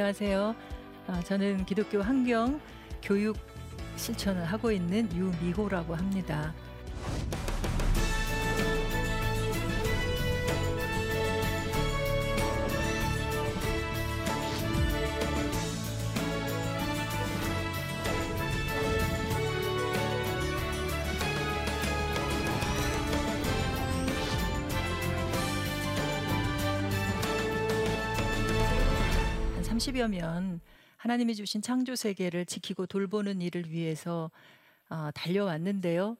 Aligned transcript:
안녕하세요. 0.00 0.54
아, 1.08 1.20
저는 1.20 1.66
기독교 1.66 2.00
환경 2.00 2.58
교육 3.02 3.36
실천을 3.96 4.46
하고 4.46 4.72
있는 4.72 5.06
유미호라고 5.14 5.94
합니다. 5.94 6.54
30여 29.80 30.10
면 30.10 30.60
하나님이 30.98 31.34
주신 31.34 31.62
창조 31.62 31.96
세계를 31.96 32.44
지키고 32.44 32.84
돌보는 32.86 33.40
일을 33.40 33.70
위해서 33.70 34.30
어, 34.90 35.10
달려왔는데요. 35.14 36.18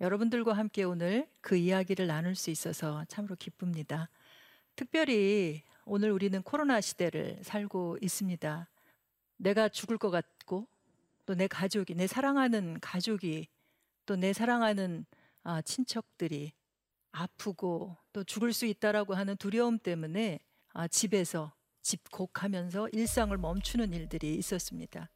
여러분들과 0.00 0.54
함께 0.54 0.82
오늘 0.82 1.28
그 1.42 1.56
이야기를 1.56 2.06
나눌 2.06 2.34
수 2.34 2.50
있어서 2.50 3.04
참으로 3.08 3.36
기쁩니다. 3.36 4.08
특별히 4.76 5.62
오늘 5.84 6.10
우리는 6.10 6.40
코로나 6.42 6.80
시대를 6.80 7.40
살고 7.42 7.98
있습니다. 8.00 8.68
내가 9.36 9.68
죽을 9.68 9.98
것 9.98 10.10
같고 10.10 10.66
또 11.26 11.34
내 11.34 11.46
가족이 11.48 11.94
내 11.96 12.06
사랑하는 12.06 12.78
가족이 12.80 13.48
또 14.06 14.16
내 14.16 14.32
사랑하는 14.32 15.04
아, 15.42 15.60
친척들이 15.60 16.52
아프고 17.12 17.96
또 18.14 18.24
죽을 18.24 18.54
수 18.54 18.64
있다라고 18.64 19.14
하는 19.14 19.36
두려움 19.36 19.78
때문에 19.78 20.40
아, 20.72 20.88
집에서 20.88 21.55
집콕하면서 21.86 22.88
일상을 22.88 23.36
멈추는 23.38 23.92
일들이 23.92 24.34
있었습니다. 24.34 25.08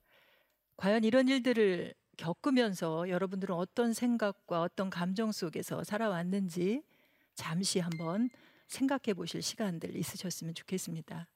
과연 0.77 1.03
이런 1.03 1.27
일들을 1.27 1.93
겪으면서 2.17 3.09
여러분들은 3.09 3.55
어떤 3.55 3.93
생각과 3.93 4.63
어떤 4.63 4.89
감정 4.89 5.33
속에서 5.33 5.83
살아왔는지 5.83 6.83
잠시 7.35 7.81
한번 7.81 8.31
생각해 8.69 9.15
보실 9.15 9.43
시간들 9.43 9.97
있으셨으면 9.97 10.55
좋겠습니다. 10.55 11.27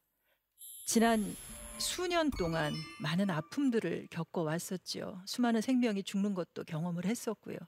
지난 0.86 1.34
수년 1.78 2.30
동안 2.30 2.72
많은 3.00 3.28
아픔들을 3.28 4.06
겪어왔었죠. 4.10 5.20
수많은 5.26 5.60
생명이 5.62 6.04
죽는 6.04 6.34
것도 6.34 6.62
경험을 6.62 7.06
했었고요. 7.06 7.58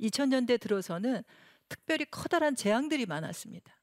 2000년대 0.00 0.58
들어서는 0.58 1.22
특별히 1.68 2.06
커다란 2.10 2.56
재앙들이 2.56 3.04
많았습니다. 3.04 3.76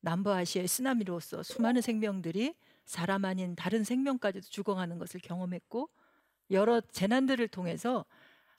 남부아시아의 0.00 0.68
쓰나미로서 0.68 1.42
수많은 1.42 1.80
생명들이 1.80 2.54
사람 2.88 3.26
아닌 3.26 3.54
다른 3.54 3.84
생명까지도 3.84 4.48
죽어가는 4.48 4.98
것을 4.98 5.20
경험했고 5.20 5.90
여러 6.50 6.80
재난들을 6.80 7.46
통해서 7.48 8.06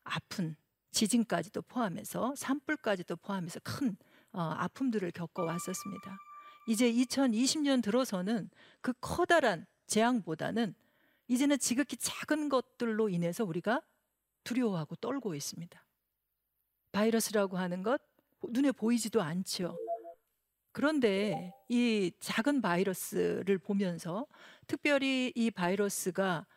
아픈 0.03 0.55
지진까지도 0.91 1.63
포함해서 1.63 2.35
산불까지도 2.35 3.15
포함해서 3.15 3.59
큰 3.63 3.97
어, 4.31 4.41
아픔들을 4.41 5.09
겪어왔었습니다. 5.11 6.19
이제 6.67 6.91
2020년 6.91 7.81
들어서는 7.81 8.51
그 8.81 8.93
커다란 9.01 9.65
재앙보다는 9.87 10.75
이제는 11.27 11.57
지극히 11.57 11.97
작은 11.97 12.49
것들로 12.49 13.09
인해서 13.09 13.43
우리가 13.43 13.81
두려워하고 14.43 14.95
떨고 14.97 15.33
있습니다. 15.33 15.83
바이러스라고 16.91 17.57
하는 17.57 17.81
것 17.81 17.99
눈에 18.47 18.71
보이지도 18.73 19.23
않죠. 19.23 19.75
그런데 20.79 21.53
이 21.67 22.09
작은 22.21 22.61
바이러스를 22.61 23.57
보면서 23.57 24.25
특별히 24.65 25.29
이 25.35 25.51
바이러스가 25.51 26.47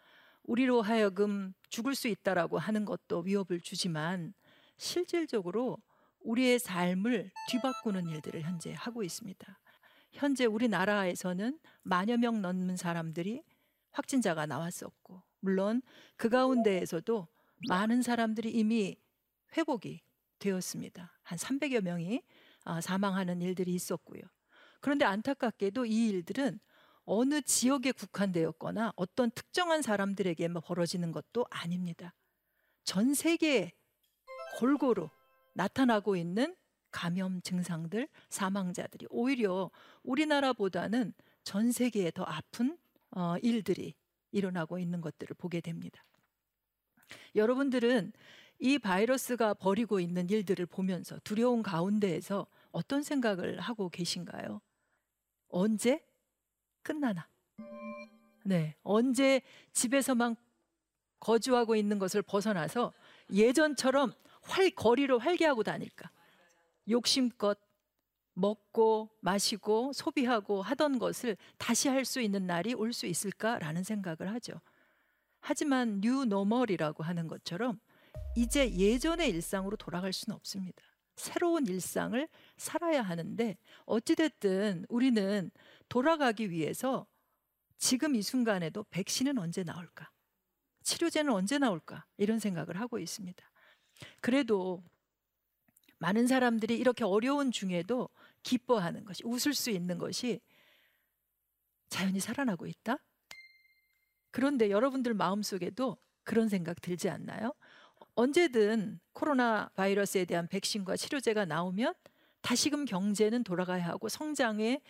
우리로 0.44 0.80
하여금 0.80 1.54
죽을 1.70 1.96
수 1.96 2.06
있다라고 2.06 2.56
하는 2.56 2.84
것도 2.84 3.22
위협을 3.22 3.60
주지만 3.60 4.32
실질적으로 4.76 5.76
우리의 6.20 6.60
삶을 6.60 7.32
뒤바꾸는 7.48 8.10
일들을 8.10 8.42
현재 8.42 8.72
하고 8.74 9.02
있습니다. 9.02 9.58
현재 10.12 10.44
우리나라에서는 10.44 11.58
만여 11.82 12.16
명 12.16 12.40
넘는 12.42 12.76
사람들이 12.76 13.42
확진자가 13.90 14.46
나왔었고 14.46 15.20
물론 15.40 15.82
그 16.16 16.28
가운데에서도 16.28 17.26
많은 17.68 18.02
사람들이 18.02 18.52
이미 18.52 18.96
회복이 19.56 20.00
되었습니다. 20.38 21.18
한 21.24 21.38
300여 21.38 21.80
명이 21.80 22.22
아, 22.22 22.31
사망하는 22.80 23.42
일들이 23.42 23.74
있었고요. 23.74 24.22
그런데 24.80 25.04
안타깝게도 25.04 25.86
이 25.86 26.08
일들은 26.08 26.58
어느 27.04 27.40
지역에 27.42 27.92
국한되었거나 27.92 28.92
어떤 28.96 29.30
특정한 29.30 29.82
사람들에게만 29.82 30.62
벌어지는 30.64 31.12
것도 31.12 31.46
아닙니다. 31.50 32.14
전 32.84 33.14
세계에 33.14 33.72
골고루 34.58 35.08
나타나고 35.54 36.16
있는 36.16 36.56
감염 36.90 37.40
증상들, 37.40 38.08
사망자들이 38.28 39.06
오히려 39.10 39.70
우리나라보다는 40.02 41.14
전 41.42 41.72
세계에 41.72 42.10
더 42.10 42.22
아픈 42.24 42.78
어, 43.10 43.36
일들이 43.42 43.94
일어나고 44.30 44.78
있는 44.78 45.00
것들을 45.00 45.34
보게 45.36 45.60
됩니다. 45.60 46.04
여러분들은 47.34 48.12
이 48.64 48.78
바이러스가 48.78 49.54
벌이고 49.54 49.98
있는 49.98 50.30
일들을 50.30 50.66
보면서 50.66 51.18
두려운 51.24 51.64
가운데에서 51.64 52.46
어떤 52.70 53.02
생각을 53.02 53.58
하고 53.58 53.88
계신가요? 53.88 54.60
언제 55.48 56.00
끝나나? 56.84 57.28
네, 58.44 58.76
언제 58.84 59.42
집에서만 59.72 60.36
거주하고 61.18 61.74
있는 61.74 61.98
것을 61.98 62.22
벗어나서 62.22 62.92
예전처럼 63.32 64.12
활 64.42 64.70
거리로 64.70 65.18
활개하고 65.18 65.64
다닐까? 65.64 66.12
욕심껏 66.88 67.58
먹고 68.34 69.10
마시고 69.20 69.92
소비하고 69.92 70.62
하던 70.62 71.00
것을 71.00 71.36
다시 71.58 71.88
할 71.88 72.04
수 72.04 72.20
있는 72.20 72.46
날이 72.46 72.74
올 72.74 72.92
수 72.92 73.06
있을까라는 73.06 73.82
생각을 73.82 74.32
하죠. 74.34 74.52
하지만 75.40 76.00
뉴 76.00 76.24
노멀이라고 76.24 77.02
하는 77.02 77.26
것처럼 77.26 77.80
이제 78.34 78.70
예전의 78.72 79.28
일상으로 79.30 79.76
돌아갈 79.76 80.12
수는 80.12 80.34
없습니다. 80.36 80.82
새로운 81.16 81.66
일상을 81.66 82.26
살아야 82.56 83.02
하는데 83.02 83.56
어찌됐든 83.84 84.86
우리는 84.88 85.50
돌아가기 85.88 86.50
위해서 86.50 87.06
지금 87.76 88.14
이 88.14 88.22
순간에도 88.22 88.84
백신은 88.90 89.38
언제 89.38 89.62
나올까? 89.62 90.10
치료제는 90.82 91.32
언제 91.32 91.58
나올까? 91.58 92.06
이런 92.16 92.38
생각을 92.38 92.80
하고 92.80 92.98
있습니다. 92.98 93.50
그래도 94.20 94.82
많은 95.98 96.26
사람들이 96.26 96.76
이렇게 96.76 97.04
어려운 97.04 97.52
중에도 97.52 98.08
기뻐하는 98.42 99.04
것이, 99.04 99.22
웃을 99.24 99.54
수 99.54 99.70
있는 99.70 99.98
것이 99.98 100.40
자연이 101.88 102.18
살아나고 102.18 102.66
있다? 102.66 102.96
그런데 104.30 104.70
여러분들 104.70 105.14
마음속에도 105.14 105.98
그런 106.24 106.48
생각 106.48 106.80
들지 106.80 107.08
않나요? 107.08 107.52
언제든 108.14 109.00
코로나 109.12 109.68
바이러스에 109.74 110.24
대한 110.24 110.46
백신과 110.48 110.96
치료제가 110.96 111.44
나오면 111.44 111.94
다시금 112.42 112.84
경제는 112.84 113.44
돌아가야 113.44 113.86
하고 113.86 114.08
성장에 114.08 114.80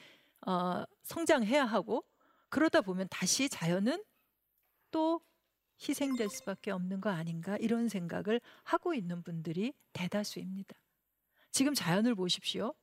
어, 0.47 0.85
성장해야 1.05 1.65
하고 1.65 2.05
그러다 2.49 2.81
보면 2.81 3.07
다시 3.11 3.49
자연은 3.49 4.03
또 4.91 5.21
희생될 5.89 6.29
수밖에 6.29 6.71
없는 6.71 7.01
거 7.01 7.11
아닌가 7.11 7.57
이런 7.59 7.89
생각을 7.89 8.41
하고 8.65 8.95
있는 8.95 9.23
분들이 9.23 9.73
대다수입니다. 9.93 10.75
지금 11.51 11.75
자연을 11.75 12.15
보십시오. 12.15 12.75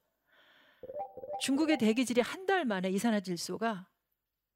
중국의 1.41 1.77
대기질이 1.77 2.21
한 2.21 2.45
달 2.45 2.65
만에 2.65 2.89
이산화질소가 2.89 3.87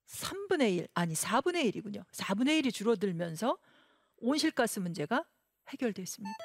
3분의 0.08 0.78
1 0.78 0.88
아니 0.96 1.14
4분의 1.14 1.72
1이군요. 1.72 2.04
4분의 2.12 2.62
1이 2.62 2.74
줄어들면서 2.74 3.58
온실가스 4.18 4.80
문제가 4.80 5.24
해결됐습니다. 5.70 6.38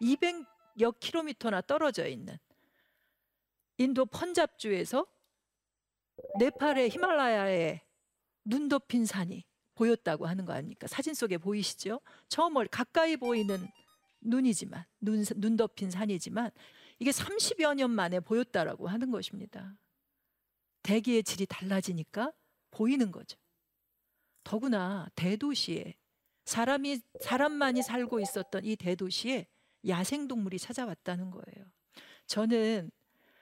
200여 0.00 0.98
킬로미터나 1.00 1.62
떨어져 1.62 2.06
있는 2.06 2.36
인도 3.78 4.06
펀잡주에서 4.06 5.06
네팔의 6.38 6.90
히말라야에 6.90 7.82
눈 8.44 8.68
덮인 8.68 9.06
산이 9.06 9.44
보였다고 9.74 10.26
하는 10.26 10.44
거 10.44 10.52
아닙니까? 10.52 10.86
사진 10.86 11.14
속에 11.14 11.38
보이시죠? 11.38 12.00
처음 12.28 12.54
가까이 12.68 13.16
보이는 13.16 13.66
눈이지만 14.20 14.84
눈, 15.00 15.24
눈 15.36 15.56
덮인 15.56 15.90
산이지만 15.90 16.50
이게 16.98 17.10
30여 17.10 17.74
년 17.74 17.90
만에 17.90 18.20
보였다라고 18.20 18.88
하는 18.88 19.10
것입니다. 19.10 19.76
대기의 20.82 21.24
질이 21.24 21.46
달라지니까 21.46 22.32
보이는 22.70 23.10
거죠. 23.10 23.38
더구나 24.44 25.08
대도시에 25.14 25.96
사람이 26.44 27.00
사람만이 27.20 27.82
살고 27.82 28.20
있었던 28.20 28.64
이 28.64 28.76
대도시에 28.76 29.46
야생 29.88 30.28
동물이 30.28 30.58
찾아왔다는 30.58 31.30
거예요. 31.30 31.66
저는 32.26 32.90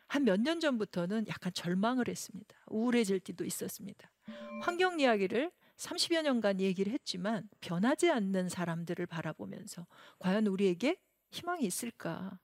한 0.09 0.25
몇 0.25 0.37
년 0.41 0.61
전부터는 0.61 1.27
약간 1.29 1.53
절망을 1.55 2.09
했습니다. 2.09 2.55
우울해질 2.67 3.21
때도 3.21 3.45
있었습니다. 3.45 4.13
환경 4.61 5.01
이야기를 5.01 5.51
30여 5.77 6.23
년간 6.23 6.61
얘기를 6.61 6.93
했지만 6.93 7.49
변하지 7.61 8.11
않는 8.11 8.49
사람들을 8.51 9.07
바라보면서 9.07 9.87
과연 10.19 10.47
우리에게 10.47 10.99
희망이 11.31 11.65
있을까? 11.65 12.39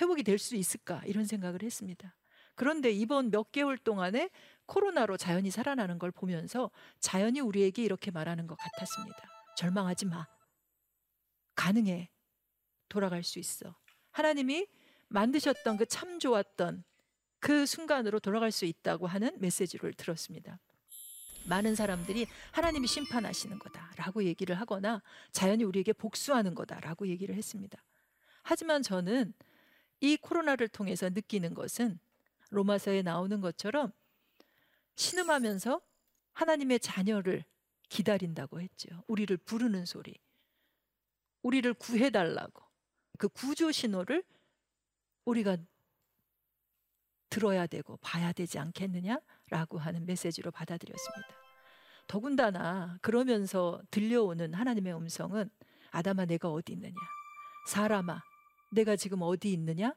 회복이 0.00 0.24
될 0.24 0.38
수 0.38 0.56
있을까? 0.56 1.00
이런 1.06 1.24
생각을 1.26 1.62
했습니다. 1.62 2.16
그런데 2.54 2.90
이번 2.90 3.30
몇 3.30 3.52
개월 3.52 3.78
동안에 3.78 4.30
코로나로 4.66 5.16
자연이 5.16 5.50
살아나는 5.50 5.98
걸 5.98 6.10
보면서 6.10 6.70
자연이 7.00 7.40
우리에게 7.40 7.82
이렇게 7.82 8.10
말하는 8.10 8.46
것 8.46 8.56
같았습니다. 8.56 9.16
절망하지 9.56 10.06
마. 10.06 10.26
가능해. 11.54 12.10
돌아갈 12.88 13.22
수 13.22 13.38
있어. 13.38 13.74
하나님이 14.12 14.66
만드셨던 15.08 15.76
그 15.76 15.86
참 15.86 16.18
좋았던 16.18 16.84
그 17.38 17.66
순간으로 17.66 18.18
돌아갈 18.18 18.50
수 18.50 18.64
있다고 18.64 19.06
하는 19.06 19.36
메시지를 19.40 19.94
들었습니다. 19.94 20.58
많은 21.48 21.76
사람들이 21.76 22.26
하나님이 22.50 22.88
심판하시는 22.88 23.58
거다라고 23.58 24.24
얘기를 24.24 24.58
하거나 24.58 25.00
자연이 25.30 25.62
우리에게 25.62 25.92
복수하는 25.92 26.54
거다라고 26.54 27.06
얘기를 27.06 27.34
했습니다. 27.36 27.82
하지만 28.42 28.82
저는 28.82 29.32
이 30.00 30.16
코로나를 30.16 30.68
통해서 30.68 31.08
느끼는 31.08 31.54
것은 31.54 32.00
로마서에 32.50 33.02
나오는 33.02 33.40
것처럼 33.40 33.92
신음하면서 34.96 35.80
하나님의 36.32 36.80
자녀를 36.80 37.44
기다린다고 37.88 38.60
했죠. 38.60 39.04
우리를 39.06 39.36
부르는 39.38 39.86
소리. 39.86 40.18
우리를 41.42 41.72
구해달라고. 41.74 42.62
그 43.18 43.28
구조 43.28 43.70
신호를 43.72 44.24
우리가 45.24 45.56
들어야 47.30 47.66
되고 47.66 47.96
봐야 47.98 48.32
되지 48.32 48.58
않겠느냐라고 48.58 49.78
하는 49.78 50.06
메시지로 50.06 50.50
받아들였습니다. 50.50 51.28
더군다나 52.06 52.98
그러면서 53.02 53.82
들려오는 53.90 54.54
하나님의 54.54 54.94
음성은 54.94 55.50
아담아 55.90 56.26
내가 56.26 56.50
어디 56.50 56.72
있느냐? 56.72 56.94
사람아 57.68 58.22
내가 58.70 58.96
지금 58.96 59.22
어디 59.22 59.52
있느냐? 59.52 59.94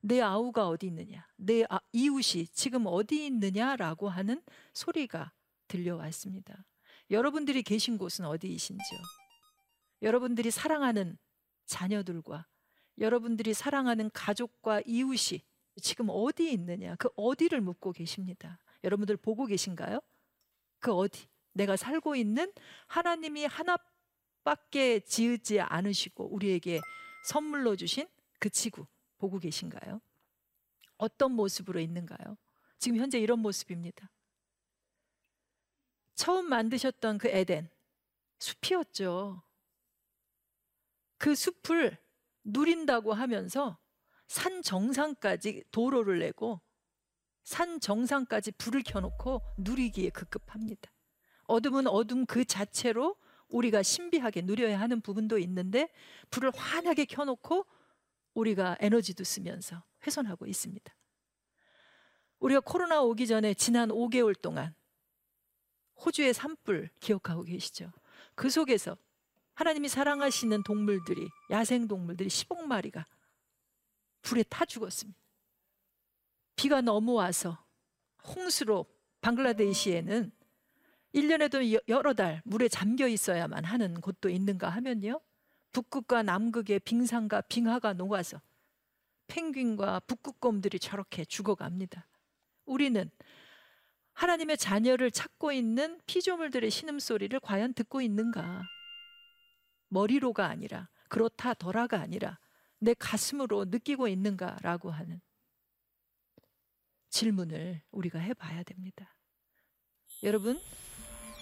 내 0.00 0.20
아우가 0.20 0.68
어디 0.68 0.86
있느냐? 0.86 1.26
내 1.36 1.64
아, 1.68 1.80
이웃이 1.92 2.46
지금 2.48 2.86
어디 2.86 3.26
있느냐라고 3.26 4.08
하는 4.08 4.42
소리가 4.72 5.32
들려왔습니다. 5.66 6.64
여러분들이 7.10 7.62
계신 7.62 7.98
곳은 7.98 8.24
어디이신지요? 8.26 8.98
여러분들이 10.02 10.50
사랑하는 10.50 11.18
자녀들과 11.66 12.46
여러분들이 12.98 13.54
사랑하는 13.54 14.10
가족과 14.12 14.82
이웃이 14.86 15.42
지금 15.80 16.06
어디에 16.10 16.50
있느냐? 16.52 16.96
그 16.96 17.08
어디를 17.16 17.60
묻고 17.60 17.92
계십니다. 17.92 18.58
여러분들 18.84 19.16
보고 19.16 19.46
계신가요? 19.46 20.00
그 20.80 20.92
어디? 20.92 21.26
내가 21.52 21.76
살고 21.76 22.14
있는 22.14 22.52
하나님이 22.86 23.46
하나밖에 23.46 25.00
지으지 25.00 25.60
않으시고 25.60 26.32
우리에게 26.32 26.80
선물로 27.24 27.76
주신 27.76 28.06
그 28.38 28.48
지구 28.50 28.86
보고 29.18 29.38
계신가요? 29.38 30.00
어떤 30.96 31.32
모습으로 31.32 31.80
있는가요? 31.80 32.36
지금 32.78 32.98
현재 32.98 33.18
이런 33.18 33.40
모습입니다. 33.40 34.10
처음 36.14 36.48
만드셨던 36.48 37.18
그 37.18 37.28
에덴, 37.28 37.68
숲이었죠. 38.38 39.42
그 41.16 41.34
숲을 41.34 41.98
누린다고 42.44 43.12
하면서 43.12 43.78
산 44.26 44.62
정상까지 44.62 45.64
도로를 45.70 46.20
내고 46.20 46.60
산 47.42 47.80
정상까지 47.80 48.52
불을 48.52 48.82
켜놓고 48.84 49.42
누리기에 49.58 50.10
급급합니다. 50.10 50.90
어둠은 51.44 51.86
어둠 51.86 52.26
그 52.26 52.44
자체로 52.44 53.16
우리가 53.48 53.82
신비하게 53.82 54.42
누려야 54.42 54.78
하는 54.78 55.00
부분도 55.00 55.38
있는데 55.38 55.88
불을 56.30 56.52
환하게 56.54 57.06
켜놓고 57.06 57.64
우리가 58.38 58.76
에너지도 58.80 59.24
쓰면서 59.24 59.82
훼손하고 60.06 60.46
있습니다. 60.46 60.94
우리가 62.38 62.60
코로나 62.60 63.02
오기 63.02 63.26
전에 63.26 63.52
지난 63.54 63.88
5개월 63.88 64.40
동안 64.40 64.74
호주의 65.96 66.32
산불 66.32 66.90
기억하고 67.00 67.42
계시죠? 67.42 67.92
그 68.36 68.48
속에서 68.48 68.96
하나님이 69.54 69.88
사랑하시는 69.88 70.62
동물들이 70.62 71.28
야생 71.50 71.88
동물들이 71.88 72.28
10억 72.28 72.62
마리가 72.62 73.04
불에 74.22 74.44
타 74.44 74.64
죽었습니다. 74.64 75.18
비가 76.54 76.80
넘어와서 76.80 77.58
홍수로 78.22 78.86
방글라데시에는 79.20 80.30
1년에도 81.12 81.82
여러 81.88 82.14
달 82.14 82.40
물에 82.44 82.68
잠겨 82.68 83.08
있어야만 83.08 83.64
하는 83.64 84.00
곳도 84.00 84.28
있는가 84.28 84.68
하면요. 84.68 85.20
북극과 85.72 86.22
남극의 86.22 86.80
빙산과 86.80 87.42
빙하가 87.42 87.92
녹아서 87.92 88.40
펭귄과 89.28 90.00
북극곰들이 90.00 90.78
저렇게 90.78 91.24
죽어갑니다. 91.24 92.06
우리는 92.64 93.10
하나님의 94.14 94.56
자녀를 94.58 95.10
찾고 95.10 95.52
있는 95.52 96.00
피조물들의 96.06 96.70
신음소리를 96.70 97.38
과연 97.40 97.74
듣고 97.74 98.00
있는가? 98.00 98.62
머리로가 99.88 100.46
아니라 100.46 100.88
그렇다 101.08 101.54
더라가 101.54 102.00
아니라 102.00 102.38
내 102.80 102.94
가슴으로 102.94 103.66
느끼고 103.66 104.08
있는가라고 104.08 104.90
하는 104.90 105.20
질문을 107.10 107.82
우리가 107.90 108.18
해봐야 108.18 108.62
됩니다. 108.64 109.16
여러분, 110.22 110.60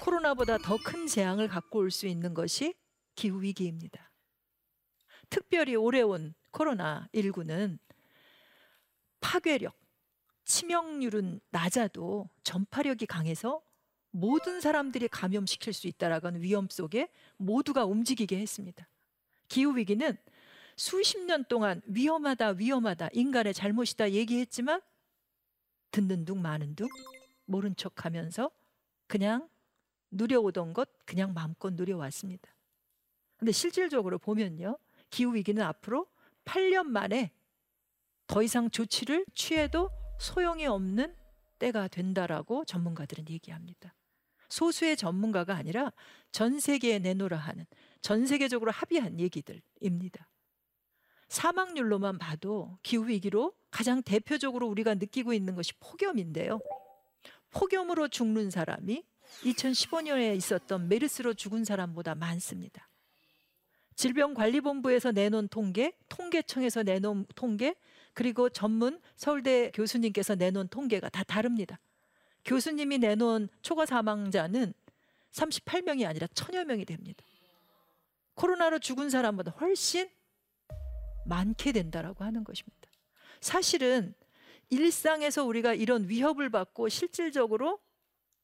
코로나보다 0.01 0.59
더 0.59 0.77
큰 0.79 1.07
재앙을 1.07 1.49
갖고 1.49 1.79
올 1.81 1.91
수 1.91 2.07
있는 2.07 2.35
것이 2.35 2.75
기후 3.15 3.43
위기입니다. 3.43 4.13
특별히 5.31 5.75
오래 5.77 6.03
온 6.03 6.35
코로나19는 6.53 7.79
파괴력, 9.21 9.75
치명률은 10.45 11.41
낮아도 11.51 12.29
전파력이 12.45 13.07
강해서 13.07 13.63
모든 14.11 14.61
사람들이 14.61 15.09
감염시킬 15.09 15.73
수 15.73 15.89
있다라는 15.89 16.41
위험 16.41 16.69
속에 16.71 17.11
모두가 17.37 17.85
움직이게 17.85 18.39
했습니다. 18.39 18.89
기후 19.49 19.77
위기는 19.77 20.17
수십 20.77 21.19
년 21.21 21.45
동안 21.45 21.83
위험하다 21.87 22.51
위험하다 22.51 23.09
인간의 23.13 23.55
잘못이다 23.55 24.13
얘기했지만 24.13 24.81
듣는 25.91 26.25
둥 26.25 26.43
마는 26.43 26.77
둥 26.77 26.89
모른 27.47 27.75
척 27.77 28.05
하면서 28.05 28.51
그냥 29.07 29.49
누려오던 30.11 30.73
것 30.73 30.89
그냥 31.05 31.33
마음껏 31.35 31.73
누려왔습니다. 31.73 32.55
근데 33.39 33.53
실질적으로 33.53 34.19
보면요. 34.19 34.79
기후 35.11 35.35
위기는 35.35 35.63
앞으로 35.63 36.07
8년 36.45 36.87
만에 36.87 37.33
더 38.27 38.43
이상 38.43 38.71
조치를 38.71 39.27
취해도 39.35 39.91
소용이 40.19 40.67
없는 40.67 41.15
때가 41.59 41.89
된다라고 41.89 42.65
전문가들은 42.65 43.29
얘기합니다. 43.29 43.95
소수의 44.49 44.97
전문가가 44.97 45.55
아니라 45.55 45.93
전 46.33 46.61
세계에 46.61 46.99
내놓으라 46.99 47.37
하는 47.37 47.67
전 48.01 48.27
세계적으로 48.27 48.71
합의한 48.71 49.19
얘기들입니다. 49.21 50.29
사망률로만 51.29 52.19
봐도 52.19 52.79
기후 52.83 53.09
위기로 53.09 53.55
가장 53.71 54.03
대표적으로 54.03 54.69
우리가 54.69 54.95
느끼고 54.95 55.33
있는 55.33 55.55
것이 55.55 55.73
폭염인데요. 55.81 56.61
폭염으로 57.51 58.09
죽는 58.09 58.51
사람이 58.51 59.03
2015년에 59.43 60.37
있었던 60.37 60.89
메르스로 60.89 61.35
죽은 61.35 61.65
사람보다 61.65 62.15
많습니다. 62.15 62.89
질병관리본부에서 63.97 65.13
내놓은 65.13 65.49
통계, 65.49 65.93
통계청에서 66.09 66.83
내놓은 66.83 67.27
통계, 67.35 67.75
그리고 68.15 68.49
전문 68.49 69.01
서울대 69.17 69.71
교수님께서 69.73 70.37
내놓은 70.37 70.69
통계가 70.69 71.09
다 71.09 71.25
다릅니다. 71.25 71.79
교수님이 72.45 72.99
내놓은 72.99 73.49
초과 73.63 73.85
사망자는 73.85 74.73
38명이 75.33 76.07
아니라 76.07 76.27
천여 76.29 76.65
명이 76.65 76.85
됩니다. 76.85 77.25
코로나로 78.35 78.79
죽은 78.79 79.11
사람보다 79.11 79.51
훨씬 79.53 80.09
많게 81.27 81.73
된다라고 81.73 82.25
하는 82.25 82.45
것입니다. 82.45 82.89
사실은 83.41 84.15
일상에서 84.71 85.45
우리가 85.45 85.75
이런 85.75 86.09
위협을 86.09 86.51
받고 86.51 86.89
실질적으로 86.89 87.81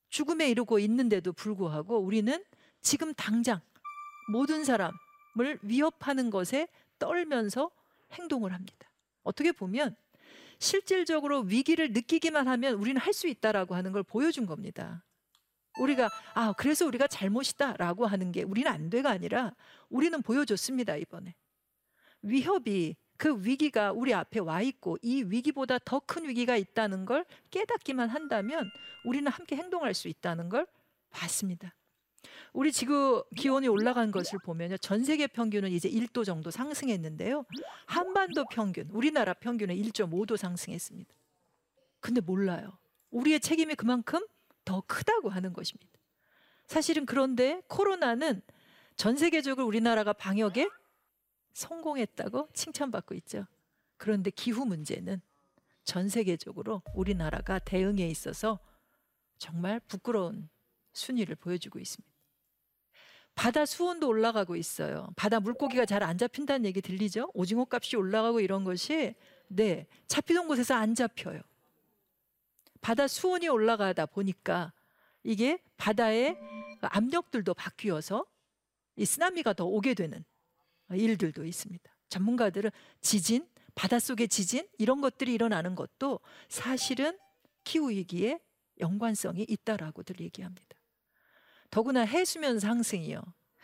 죽음에 0.09 0.51
이르고 0.51 0.79
있는데도 0.81 1.33
불구하고 1.33 1.99
우리는 1.99 2.45
지금 2.81 3.15
당장 3.15 3.61
모든 4.31 4.65
사람 4.65 4.93
을 5.41 5.59
위협하는 5.63 6.31
것에 6.31 6.69
떨면서 6.99 7.71
행동을 8.13 8.53
합니다. 8.53 8.91
어떻게 9.23 9.53
보면 9.53 9.97
실질적으로 10.59 11.41
위기를 11.41 11.93
느끼기만 11.93 12.49
하면 12.49 12.75
우리는 12.75 13.01
할 13.01 13.13
수 13.15 13.27
있다라고 13.29 13.75
하는 13.75 13.93
걸 13.93 14.03
보여준 14.03 14.47
겁니다. 14.47 15.05
우리가 15.81 16.11
아 16.35 16.53
그래서 16.59 16.87
우리가 16.87 17.07
잘못이다라고 17.07 18.07
하는 18.07 18.31
게 18.31 18.43
우리는 18.43 18.71
안 18.71 18.91
돼가 18.91 19.11
아니라 19.11 19.55
우리는 19.89 20.21
보여줬습니다 20.21 20.97
이번에 20.97 21.35
위협이 22.23 22.97
그 23.17 23.45
위기가 23.45 23.93
우리 23.93 24.13
앞에 24.15 24.41
와 24.41 24.61
있고 24.63 24.99
이 25.03 25.23
위기보다 25.23 25.79
더 25.79 26.01
큰 26.01 26.29
위기가 26.29 26.57
있다는 26.57 27.05
걸 27.07 27.25
깨닫기만 27.51 28.09
한다면 28.11 28.71
우리는 29.05 29.31
함께 29.31 29.57
행동할 29.57 29.95
수 29.95 30.09
있다는 30.09 30.49
걸 30.49 30.67
봤습니다. 31.11 31.75
우리 32.53 32.71
지구 32.71 33.25
기온이 33.37 33.69
올라간 33.69 34.11
것을 34.11 34.39
보면요. 34.45 34.77
전 34.79 35.05
세계 35.05 35.27
평균은 35.27 35.71
이제 35.73 35.89
1도 35.89 36.25
정도 36.25 36.51
상승했는데요. 36.51 37.45
한반도 37.87 38.45
평균, 38.51 38.89
우리나라 38.91 39.33
평균은 39.35 39.75
1.5도 39.77 40.37
상승했습니다. 40.37 41.15
근데 42.01 42.21
몰라요. 42.21 42.79
우리의 43.11 43.41
책임이 43.41 43.75
그만큼 43.75 44.27
더 44.65 44.83
크다고 44.87 45.31
하는 45.31 45.53
것입니다. 45.53 45.91
사실은 46.67 47.07
그런데 47.07 47.63
코로나는 47.69 48.43
전 48.97 49.17
세계적으로 49.17 49.67
우리나라가 49.67 50.13
방역에 50.13 50.69
성공했다고 51.55 52.49
칭찬받고 52.53 53.15
있죠. 53.17 53.47
그런데 53.97 54.31
기후 54.31 54.65
문제는 54.65 55.21
전 55.85 56.09
세계적으로 56.09 56.83
우리나라가 56.95 57.59
대응에 57.59 58.07
있어서 58.09 58.59
정말 59.39 59.81
부끄러운 59.81 60.49
순위를 60.93 61.37
보여주고 61.37 61.79
있습니다. 61.79 62.12
바다 63.35 63.65
수온도 63.65 64.09
올라가고 64.09 64.57
있어요. 64.57 65.09
바다 65.17 65.41
물고기가 65.41 65.87
잘 65.87 66.03
안 66.03 66.19
잡힌다는 66.19 66.67
얘기 66.67 66.81
들리죠? 66.81 67.31
오징어 67.35 67.67
값이 67.71 67.97
올라가고 67.97 68.41
이런 68.41 68.65
것이 68.65 69.15
네 69.49 69.87
잡히던 70.07 70.49
곳에서 70.49 70.75
안 70.75 70.95
잡혀요. 70.95 71.41
바다 72.81 73.07
수온이 73.09 73.49
올라가다 73.49 74.07
보니까 74.07 74.73
이게 75.23 75.63
바다의 75.77 76.37
압력들도 76.81 77.55
바뀌어서 77.55 78.27
이 78.97 79.05
쓰나미가 79.05 79.53
더 79.53 79.65
오게 79.65 79.95
되는 79.95 80.25
일들도 80.91 81.45
있습니다. 81.45 81.91
전문가들은 82.09 82.71
지진, 83.01 83.49
바닷속의 83.75 84.29
지진 84.29 84.69
이런 84.79 85.01
것들이 85.01 85.33
일어나는 85.33 85.75
것도 85.75 86.21
사실은 86.49 87.17
기후 87.65 87.91
위기에 87.91 88.39
연관성이 88.81 89.47
있다라고들 89.49 90.21
얘기합니다. 90.21 90.77
더구나 91.73 92.03
해수면 92.03 92.61
상승이요. 92.61 93.23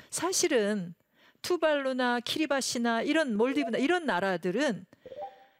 사실은 0.08 0.94
투발루나 1.42 2.20
키리바시나 2.20 3.02
이런 3.02 3.36
몰디브나 3.36 3.76
이런 3.76 4.06
나라들은 4.06 4.86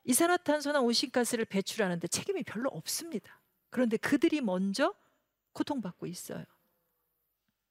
이산화탄소나 0.05 0.81
온실가스를 0.81 1.45
배출하는데 1.45 2.09
책임이 2.09 2.45
별로 2.45 2.71
없습니다. 2.71 3.39
그런데 3.69 3.99
그들이 3.99 4.41
먼저 4.41 4.95
고통받고 5.53 6.07
있어요. 6.07 6.43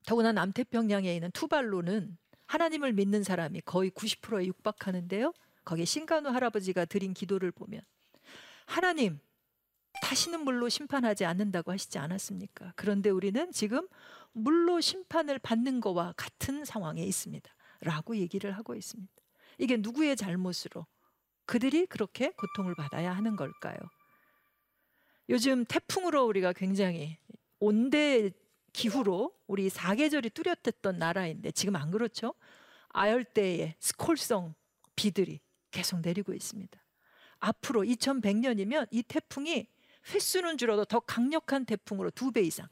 더구나 0.05 0.31
남태평양에 0.31 1.12
있는 1.12 1.31
투발루는 1.31 2.15
하나님을 2.46 2.93
믿는 2.93 3.24
사람이 3.24 3.62
거의 3.62 3.89
90%에 3.89 4.46
육박하는데요. 4.46 5.34
거기에 5.65 5.86
신간우 5.86 6.29
할아버지가 6.29 6.86
드린 6.86 7.15
기도를 7.15 7.51
보면 7.51 7.81
하나님 8.67 9.19
다시는 10.01 10.42
물로 10.42 10.70
심판하지 10.70 11.25
않는다고 11.25 11.72
하시지 11.72 11.98
않았습니까? 11.98 12.74
그런데 12.75 13.10
우리는 13.10 13.51
지금 13.51 13.88
물로 14.32 14.82
심판을 14.82 15.39
받는 15.39 15.80
거와 15.80 16.13
같은 16.16 16.66
상황에 16.66 17.04
있습니다. 17.04 17.50
라고 17.82 18.16
얘기를 18.18 18.51
하고 18.51 18.75
있습니다. 18.75 19.12
이게 19.58 19.77
누구의 19.77 20.16
잘못으로 20.16 20.86
그들이 21.46 21.86
그렇게 21.86 22.32
고통을 22.32 22.75
받아야 22.75 23.16
하는 23.16 23.36
걸까요? 23.36 23.77
요즘 25.30 25.66
태풍으로 25.66 26.25
우리가 26.25 26.54
굉장히 26.54 27.18
온대 27.60 28.32
기후로 28.74 29.34
우리 29.48 29.70
사계절이 29.70 30.30
뚜렷했던 30.32 31.00
나라인데 31.00 31.51
지금 31.51 31.75
안 31.75 31.92
그렇죠? 31.92 32.34
아열대의 32.89 33.75
스콜성 33.80 34.54
비들이 34.96 35.39
계속 35.72 36.01
내리고 36.01 36.34
있습니다. 36.34 36.84
앞으로 37.39 37.84
2100년이면 37.84 38.88
이 38.92 39.04
태풍이 39.04 39.68
횟수는 40.14 40.58
줄어도 40.58 40.86
더 40.86 41.00
강력한 41.00 41.66
태풍으로 41.66 42.12
두 42.12 42.32
배 42.32 42.42
이상 42.42 42.68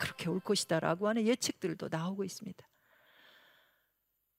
그렇게 0.00 0.28
올 0.28 0.40
것이다라고 0.40 1.08
하는 1.08 1.26
예측들도 1.26 1.88
나오고 1.90 2.24
있습니다. 2.24 2.66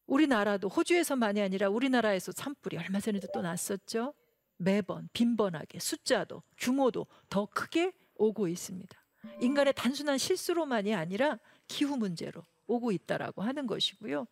우리나라도 0.07 0.67
호주에서만이 0.67 1.41
아니라 1.41 1.69
우리나라에서 1.69 2.31
산불이 2.31 2.77
얼마 2.77 2.99
전에도 2.99 3.27
또 3.33 3.41
났었죠. 3.41 4.13
매번 4.57 5.07
빈번하게 5.13 5.79
숫자도 5.79 6.43
규모도 6.57 7.07
더 7.29 7.45
크게 7.45 7.93
오고 8.15 8.47
있습니다. 8.47 8.99
인간의 9.39 9.73
단순한 9.73 10.17
실수로만이 10.17 10.93
아니라 10.95 11.39
기후 11.67 11.95
문제로 11.95 12.43
오고 12.67 12.91
있다라고 12.91 13.41
하는 13.41 13.67
것이고요. 13.67 14.25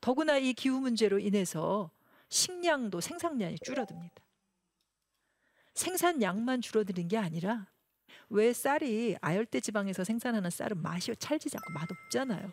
더구나 0.00 0.38
이 0.38 0.54
기후 0.54 0.80
문제로 0.80 1.18
인해서 1.18 1.90
식량도 2.28 3.00
생산량이 3.00 3.58
줄어듭니다. 3.62 4.14
생산량만 5.74 6.60
줄어드는 6.60 7.08
게 7.08 7.16
아니라 7.16 7.66
왜 8.28 8.52
쌀이 8.52 9.16
아열대 9.20 9.60
지방에서 9.60 10.04
생산하는 10.04 10.50
쌀은 10.50 10.80
맛이 10.80 11.14
찰지지 11.16 11.56
않고 11.56 11.72
맛없잖아요. 11.72 12.52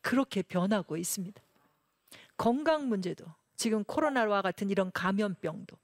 그렇게 0.00 0.42
변하고 0.42 0.96
있습니다. 0.96 1.40
건강 2.36 2.88
문제도 2.88 3.24
지금 3.56 3.84
코로나와 3.84 4.40
같은 4.40 4.70
이런 4.70 4.90
감염병도 4.92 5.76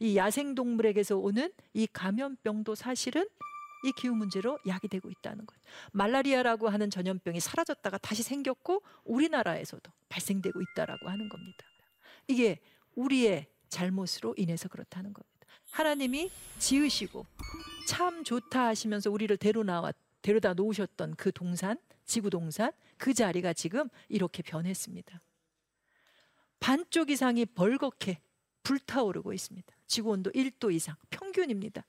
이 0.00 0.16
야생 0.16 0.54
동물에게서 0.54 1.16
오는 1.16 1.52
이 1.72 1.86
감염병도 1.86 2.74
사실은 2.74 3.26
이 3.84 3.92
기후 3.92 4.14
문제로 4.14 4.58
야기 4.66 4.88
되고 4.88 5.10
있다는 5.10 5.44
거예요. 5.44 5.60
말라리아라고 5.92 6.68
하는 6.68 6.88
전염병이 6.88 7.40
사라졌다가 7.40 7.98
다시 7.98 8.22
생겼고 8.22 8.82
우리나라에서도 9.04 9.90
발생되고 10.08 10.60
있다라고 10.62 11.10
하는 11.10 11.28
겁니다. 11.28 11.66
이게 12.28 12.60
우리의 12.94 13.46
잘못으로 13.68 14.34
인해서 14.38 14.68
그렇다는 14.68 15.12
겁니다. 15.12 15.33
하나님이 15.70 16.30
지으시고 16.58 17.26
참 17.86 18.24
좋다 18.24 18.66
하시면서 18.66 19.10
우리를 19.10 19.36
데려 19.36 19.62
나와 19.62 19.92
데려다 20.22 20.54
놓으셨던 20.54 21.16
그 21.16 21.32
동산, 21.32 21.78
지구 22.04 22.30
동산 22.30 22.72
그 22.96 23.12
자리가 23.12 23.52
지금 23.52 23.88
이렇게 24.08 24.42
변했습니다. 24.42 25.20
반쪽 26.60 27.10
이상이 27.10 27.44
벌겋게 27.44 28.18
불타오르고 28.62 29.32
있습니다. 29.32 29.74
지구 29.86 30.10
온도 30.10 30.30
1도 30.32 30.72
이상 30.72 30.96
평균입니다. 31.10 31.84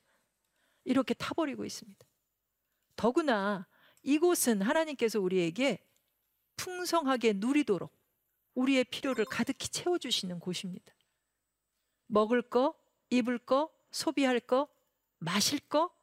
이렇게 0.83 1.13
타버리고 1.13 1.63
있습니다. 1.65 2.05
더구나 2.95 3.67
이곳은 4.03 4.61
하나님께서 4.61 5.19
우리에게 5.19 5.79
풍성하게 6.57 7.33
누리도록 7.37 7.91
우리의 8.53 8.83
필요를 8.85 9.25
가득히 9.25 9.67
채워주시는 9.69 10.39
곳입니다. 10.39 10.93
먹을 12.07 12.41
거, 12.41 12.75
입을 13.09 13.37
거, 13.39 13.69
소비할 13.91 14.39
거, 14.39 14.67
마실 15.19 15.59
거, 15.59 15.93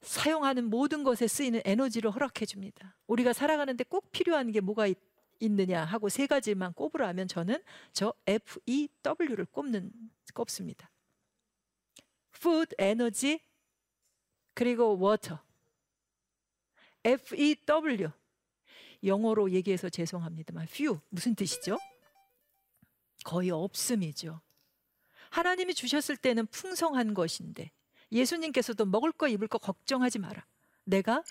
사용하는 0.00 0.64
모든 0.64 1.02
것에 1.02 1.26
쓰이는 1.26 1.60
에너지를 1.64 2.10
허락해 2.10 2.46
줍니다. 2.46 2.96
우리가 3.06 3.32
살아가는데 3.32 3.84
꼭 3.84 4.10
필요한 4.12 4.52
게 4.52 4.60
뭐가 4.60 4.86
있, 4.86 4.98
느냐 5.40 5.84
하고 5.84 6.08
세 6.08 6.26
가지만 6.26 6.72
꼽으라면 6.72 7.28
저는 7.28 7.62
저 7.92 8.14
FEW를 8.26 9.44
꼽는 9.46 9.92
꼽습니다. 10.32 10.90
Food, 12.34 12.74
Energy, 12.78 13.40
그리고 14.54 14.98
water. 14.98 15.38
F-E-W. 17.04 18.10
영어로 19.02 19.50
얘기해서 19.50 19.90
죄송합니다만 19.90 20.64
few 20.64 20.98
무슨 21.10 21.34
뜻이죠? 21.34 21.76
거의 23.24 23.50
없음이죠. 23.50 24.40
하나님이 25.34 25.74
주셨을 25.74 26.16
때는 26.16 26.46
풍성한 26.46 27.12
것인데 27.12 27.72
예수님께서도 28.12 28.86
먹을 28.86 29.10
거 29.10 29.26
입을 29.26 29.48
거 29.48 29.58
걱정하지 29.58 30.20
마라. 30.20 30.46
내가 30.84 31.24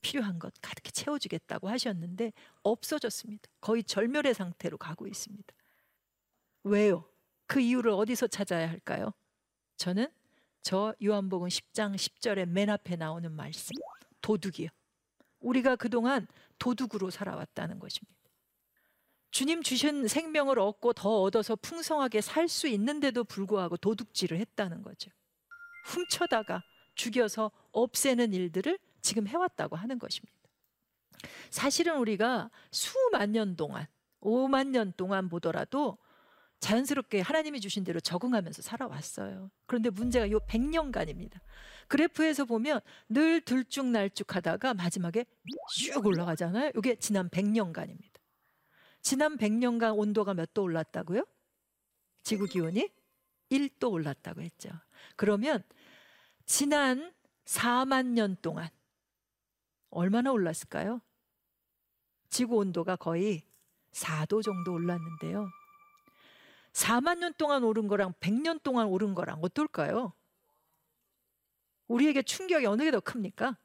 필요한 0.00 0.38
것 0.38 0.54
가득히 0.62 0.92
채워주겠다고 0.92 1.68
하셨는데 1.68 2.32
없어졌습니다. 2.62 3.50
거의 3.60 3.84
절멸의 3.84 4.32
상태로 4.32 4.78
가고 4.78 5.06
있습니다. 5.06 5.54
왜요? 6.64 7.04
그 7.46 7.60
이유를 7.60 7.90
어디서 7.90 8.28
찾아야 8.28 8.66
할까요? 8.66 9.12
저는 9.76 10.08
저 10.62 10.94
요한복음 11.04 11.48
10장 11.48 11.96
10절에 11.96 12.46
맨 12.46 12.70
앞에 12.70 12.96
나오는 12.96 13.30
말씀. 13.30 13.72
도둑이요. 14.22 14.68
우리가 15.40 15.76
그동안 15.76 16.26
도둑으로 16.58 17.10
살아왔다는 17.10 17.78
것입니다. 17.78 18.17
주님 19.38 19.62
주신 19.62 20.08
생명을 20.08 20.58
얻고 20.58 20.94
더 20.94 21.22
얻어서 21.22 21.54
풍성하게 21.54 22.20
살 22.22 22.48
수 22.48 22.66
있는데도 22.66 23.22
불구하고 23.22 23.76
도둑질을 23.76 24.36
했다는 24.40 24.82
거죠. 24.82 25.12
훔쳐다가 25.84 26.64
죽여서 26.96 27.52
없애는 27.70 28.32
일들을 28.32 28.80
지금 29.00 29.28
해왔다고 29.28 29.76
하는 29.76 30.00
것입니다. 30.00 30.36
사실은 31.50 31.98
우리가 31.98 32.50
수만 32.72 33.30
년 33.30 33.54
동안, 33.54 33.86
5만 34.22 34.70
년 34.70 34.92
동안 34.96 35.28
보더라도 35.28 35.98
자연스럽게 36.58 37.20
하나님이 37.20 37.60
주신 37.60 37.84
대로 37.84 38.00
적응하면서 38.00 38.62
살아왔어요. 38.62 39.52
그런데 39.66 39.90
문제가 39.90 40.28
요 40.32 40.40
100년간입니다. 40.48 41.38
그래프에서 41.86 42.44
보면 42.44 42.80
늘 43.08 43.40
들쭉날쭉 43.42 44.34
하다가 44.34 44.74
마지막에 44.74 45.26
쭉 45.76 46.04
올라가잖아요. 46.04 46.72
이게 46.76 46.96
지난 46.96 47.28
100년간입니다. 47.28 48.07
지난 49.02 49.36
100년간 49.36 49.96
온도가 49.98 50.34
몇 50.34 50.52
도 50.54 50.62
올랐다고요? 50.62 51.24
지구 52.22 52.46
기온이 52.46 52.88
1도 53.50 53.90
올랐다고 53.92 54.42
했죠. 54.42 54.70
그러면 55.16 55.62
지난 56.44 57.12
4만 57.44 58.06
년 58.08 58.36
동안 58.42 58.68
얼마나 59.90 60.30
올랐을까요? 60.32 61.00
지구 62.28 62.56
온도가 62.56 62.96
거의 62.96 63.42
4도 63.92 64.42
정도 64.42 64.72
올랐는데요. 64.72 65.48
4만 66.72 67.18
년 67.18 67.32
동안 67.38 67.64
오른 67.64 67.88
거랑 67.88 68.12
100년 68.20 68.62
동안 68.62 68.86
오른 68.88 69.14
거랑 69.14 69.38
어떨까요? 69.42 70.12
우리에게 71.88 72.22
충격이 72.22 72.66
어느 72.66 72.82
게 72.82 72.90
더 72.90 73.00
큽니까? 73.00 73.56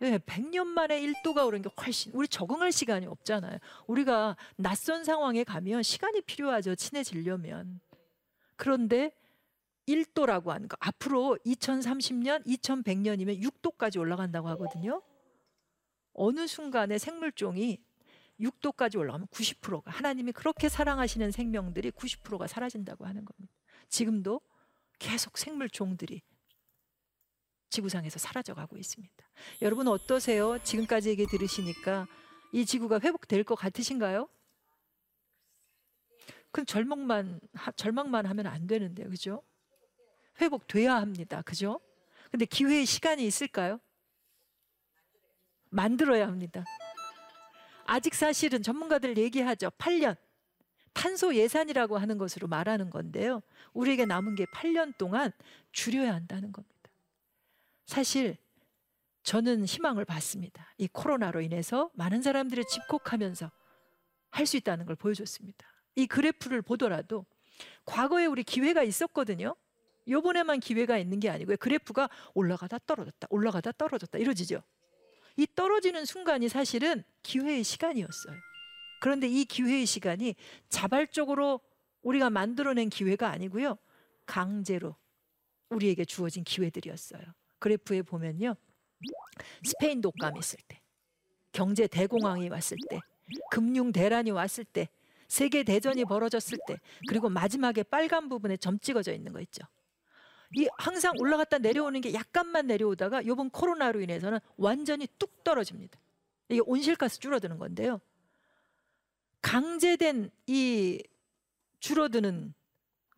네, 0.00 0.18
100년 0.18 0.66
만에 0.66 1.00
1도가 1.00 1.44
오른 1.44 1.60
게 1.60 1.68
훨씬 1.84 2.12
우리 2.14 2.28
적응할 2.28 2.70
시간이 2.70 3.06
없잖아요. 3.06 3.58
우리가 3.88 4.36
낯선 4.56 5.04
상황에 5.04 5.42
가면 5.42 5.82
시간이 5.82 6.22
필요하죠. 6.22 6.76
친해지려면. 6.76 7.80
그런데 8.56 9.12
1도라고 9.88 10.48
하는 10.48 10.68
거 10.68 10.76
앞으로 10.80 11.38
2030년, 11.44 12.46
2100년이면 12.46 13.42
6도까지 13.42 13.98
올라간다고 13.98 14.48
하거든요. 14.50 15.02
어느 16.12 16.46
순간에 16.46 16.98
생물종이 16.98 17.78
6도까지 18.40 18.98
올라가면 18.98 19.26
90%가 19.28 19.90
하나님이 19.90 20.32
그렇게 20.32 20.68
사랑하시는 20.68 21.32
생명들이 21.32 21.90
90%가 21.90 22.46
사라진다고 22.46 23.04
하는 23.04 23.24
겁니다. 23.24 23.52
지금도 23.88 24.40
계속 24.98 25.38
생물종들이 25.38 26.22
지구상에서 27.70 28.18
사라져가고 28.18 28.76
있습니다. 28.76 29.14
여러분 29.62 29.88
어떠세요? 29.88 30.58
지금까지 30.62 31.10
얘기 31.10 31.26
들으시니까 31.26 32.06
이 32.52 32.64
지구가 32.64 33.00
회복될 33.00 33.44
것 33.44 33.54
같으신가요? 33.54 34.28
그럼 36.50 36.66
절망만 36.66 37.40
절망만 37.76 38.26
하면 38.26 38.46
안 38.46 38.66
되는데요, 38.66 39.08
그죠? 39.10 39.42
회복돼야 40.40 40.94
합니다, 40.96 41.42
그죠? 41.42 41.80
근데 42.30 42.44
기회의 42.46 42.86
시간이 42.86 43.24
있을까요? 43.26 43.80
만들어야 45.70 46.26
합니다. 46.26 46.64
아직 47.84 48.14
사실은 48.14 48.62
전문가들 48.62 49.16
얘기하죠. 49.18 49.70
8년. 49.78 50.16
탄소 50.92 51.34
예산이라고 51.34 51.96
하는 51.96 52.18
것으로 52.18 52.48
말하는 52.48 52.90
건데요. 52.90 53.40
우리에게 53.72 54.04
남은 54.04 54.34
게 54.34 54.46
8년 54.46 54.96
동안 54.98 55.32
줄여야 55.72 56.12
한다는 56.12 56.52
겁니다. 56.52 56.77
사실 57.88 58.36
저는 59.22 59.64
희망을 59.64 60.04
받습니다. 60.04 60.74
이 60.76 60.88
코로나로 60.88 61.40
인해서 61.40 61.90
많은 61.94 62.20
사람들이 62.20 62.64
집콕하면서 62.66 63.50
할 64.30 64.46
수 64.46 64.58
있다는 64.58 64.84
걸 64.84 64.94
보여줬습니다. 64.94 65.66
이 65.96 66.06
그래프를 66.06 66.60
보더라도 66.60 67.24
과거에 67.86 68.26
우리 68.26 68.44
기회가 68.44 68.82
있었거든요. 68.82 69.56
요번에만 70.06 70.60
기회가 70.60 70.98
있는 70.98 71.18
게 71.18 71.30
아니고요. 71.30 71.56
그래프가 71.56 72.10
올라가다 72.34 72.78
떨어졌다, 72.86 73.26
올라가다 73.30 73.72
떨어졌다 73.72 74.18
이러지죠. 74.18 74.62
이 75.38 75.46
떨어지는 75.54 76.04
순간이 76.04 76.50
사실은 76.50 77.02
기회의 77.22 77.64
시간이었어요. 77.64 78.36
그런데 79.00 79.28
이 79.28 79.46
기회의 79.46 79.86
시간이 79.86 80.34
자발적으로 80.68 81.60
우리가 82.02 82.28
만들어낸 82.28 82.90
기회가 82.90 83.30
아니고요. 83.30 83.78
강제로 84.26 84.94
우리에게 85.70 86.04
주어진 86.04 86.44
기회들이었어요. 86.44 87.22
그래프에 87.58 88.02
보면요. 88.02 88.54
스페인 89.64 90.00
독감이 90.00 90.38
있을 90.38 90.58
때, 90.66 90.80
경제 91.52 91.86
대공황이 91.86 92.48
왔을 92.48 92.76
때, 92.88 93.00
금융 93.50 93.92
대란이 93.92 94.30
왔을 94.30 94.64
때, 94.64 94.88
세계 95.28 95.62
대전이 95.62 96.04
벌어졌을 96.04 96.58
때, 96.66 96.78
그리고 97.08 97.28
마지막에 97.28 97.82
빨간 97.82 98.28
부분에 98.28 98.56
점 98.56 98.78
찍어져 98.78 99.12
있는 99.12 99.32
거 99.32 99.40
있죠. 99.40 99.64
이 100.56 100.66
항상 100.78 101.12
올라갔다 101.18 101.58
내려오는 101.58 102.00
게 102.00 102.14
약간만 102.14 102.66
내려오다가 102.66 103.20
이번 103.20 103.50
코로나로 103.50 104.00
인해서는 104.00 104.38
완전히 104.56 105.06
뚝 105.18 105.44
떨어집니다. 105.44 106.00
이게 106.48 106.60
온실가스 106.64 107.20
줄어드는 107.20 107.58
건데요. 107.58 108.00
강제된 109.42 110.30
이 110.46 111.02
줄어드는 111.80 112.54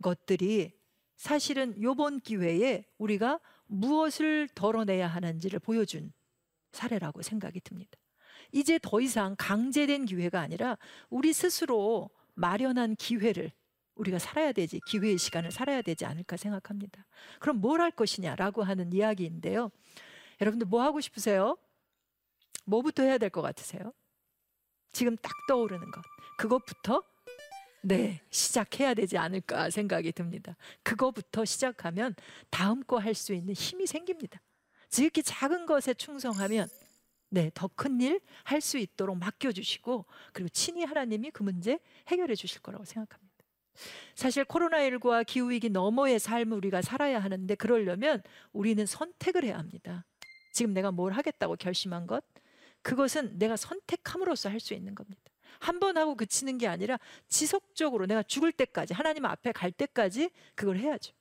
것들이 0.02 0.72
사실은 1.16 1.80
요번 1.82 2.18
기회에 2.18 2.84
우리가 2.98 3.38
무엇을 3.70 4.48
덜어내야 4.54 5.06
하는지를 5.06 5.60
보여준 5.60 6.12
사례라고 6.72 7.22
생각이 7.22 7.60
듭니다. 7.60 7.92
이제 8.52 8.78
더 8.82 9.00
이상 9.00 9.36
강제된 9.38 10.06
기회가 10.06 10.40
아니라 10.40 10.76
우리 11.08 11.32
스스로 11.32 12.10
마련한 12.34 12.96
기회를 12.96 13.52
우리가 13.94 14.18
살아야 14.18 14.52
되지 14.52 14.80
기회의 14.86 15.18
시간을 15.18 15.52
살아야 15.52 15.82
되지 15.82 16.04
않을까 16.04 16.36
생각합니다. 16.36 17.06
그럼 17.38 17.60
뭘 17.60 17.80
할 17.80 17.90
것이냐라고 17.90 18.62
하는 18.62 18.92
이야기인데요. 18.92 19.70
여러분들 20.40 20.66
뭐 20.66 20.82
하고 20.82 21.00
싶으세요? 21.00 21.56
뭐부터 22.64 23.02
해야 23.04 23.18
될 23.18 23.30
것 23.30 23.42
같으세요? 23.42 23.92
지금 24.92 25.16
딱 25.16 25.32
떠오르는 25.48 25.90
것. 25.90 26.02
그것부터 26.38 27.02
네, 27.82 28.20
시작해야 28.30 28.94
되지 28.94 29.16
않을까 29.16 29.70
생각이 29.70 30.12
듭니다. 30.12 30.56
그거부터 30.82 31.44
시작하면 31.44 32.14
다음 32.50 32.82
거 32.84 32.98
할 32.98 33.14
수 33.14 33.32
있는 33.32 33.54
힘이 33.54 33.86
생깁니다. 33.86 34.40
지극히 34.90 35.22
작은 35.22 35.66
것에 35.66 35.94
충성하면 35.94 36.68
네, 37.30 37.50
더 37.54 37.68
큰 37.68 38.00
일 38.00 38.20
할 38.44 38.60
수 38.60 38.78
있도록 38.78 39.18
맡겨주시고 39.18 40.04
그리고 40.32 40.48
친히 40.50 40.84
하나님이 40.84 41.30
그 41.30 41.42
문제 41.42 41.78
해결해 42.08 42.34
주실 42.34 42.60
거라고 42.62 42.84
생각합니다. 42.84 43.30
사실 44.14 44.44
코로나19와 44.44 45.24
기후위기 45.26 45.70
너머의 45.70 46.18
삶을 46.20 46.56
우리가 46.58 46.82
살아야 46.82 47.20
하는데 47.20 47.54
그러려면 47.56 48.22
우리는 48.52 48.84
선택을 48.86 49.44
해야 49.44 49.58
합니다. 49.58 50.04
지금 50.52 50.74
내가 50.74 50.90
뭘 50.92 51.12
하겠다고 51.12 51.56
결심한 51.56 52.06
것, 52.06 52.24
그것은 52.82 53.38
내가 53.38 53.56
선택함으로써 53.56 54.50
할 54.50 54.60
수 54.60 54.74
있는 54.74 54.94
겁니다. 54.94 55.22
한 55.60 55.78
번 55.78 55.96
하고 55.96 56.14
그치는 56.14 56.58
게 56.58 56.66
아니라 56.66 56.98
지속적으로 57.28 58.06
내가 58.06 58.22
죽을 58.22 58.50
때까지 58.50 58.94
하나님 58.94 59.24
앞에 59.26 59.52
갈 59.52 59.70
때까지 59.70 60.30
그걸 60.54 60.78
해야죠. 60.78 61.12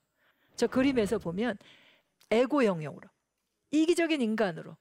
저 0.56 0.68
그림에서 0.68 1.20
보면 1.20 1.58
에고 2.32 2.66
영역으로 2.66 3.08
이기적인 3.72 4.22
인간으로 4.22 4.76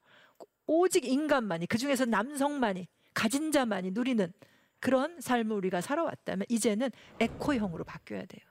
오직 0.67 1.05
인간만이 1.05 1.67
그 1.67 1.79
중에서 1.79 2.05
남성만이 2.05 2.89
가진 3.15 3.53
자만이 3.53 3.91
누리는 3.91 4.33
그런 4.81 5.21
삶을 5.21 5.57
우리가 5.57 5.81
살아왔다면 5.81 6.47
이제는 6.49 6.91
에코형으로 7.21 7.85
바뀌어야 7.85 8.27
돼요. 8.27 8.43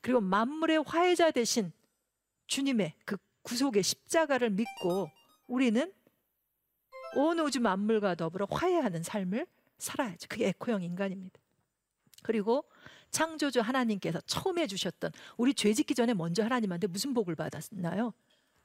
그리고 0.00 0.20
만물의 0.20 0.84
화해자 0.86 1.30
대신 1.32 1.72
주님의 2.46 2.94
그 3.04 3.16
구속의 3.42 3.82
십자가를 3.82 4.50
믿고 4.50 5.10
우리는 5.46 5.92
온 7.16 7.38
우주 7.40 7.60
만물과 7.60 8.14
더불어 8.14 8.46
화해하는 8.50 9.02
삶을 9.02 9.46
살아야죠. 9.78 10.26
그게 10.28 10.48
에코형 10.48 10.82
인간입니다. 10.82 11.38
그리고 12.22 12.64
창조주 13.10 13.60
하나님께서 13.60 14.20
처음 14.26 14.58
해주셨던 14.58 15.12
우리 15.36 15.54
죄 15.54 15.72
짓기 15.72 15.94
전에 15.94 16.14
먼저 16.14 16.42
하나님한테 16.42 16.86
무슨 16.86 17.14
복을 17.14 17.34
받았나요? 17.34 18.12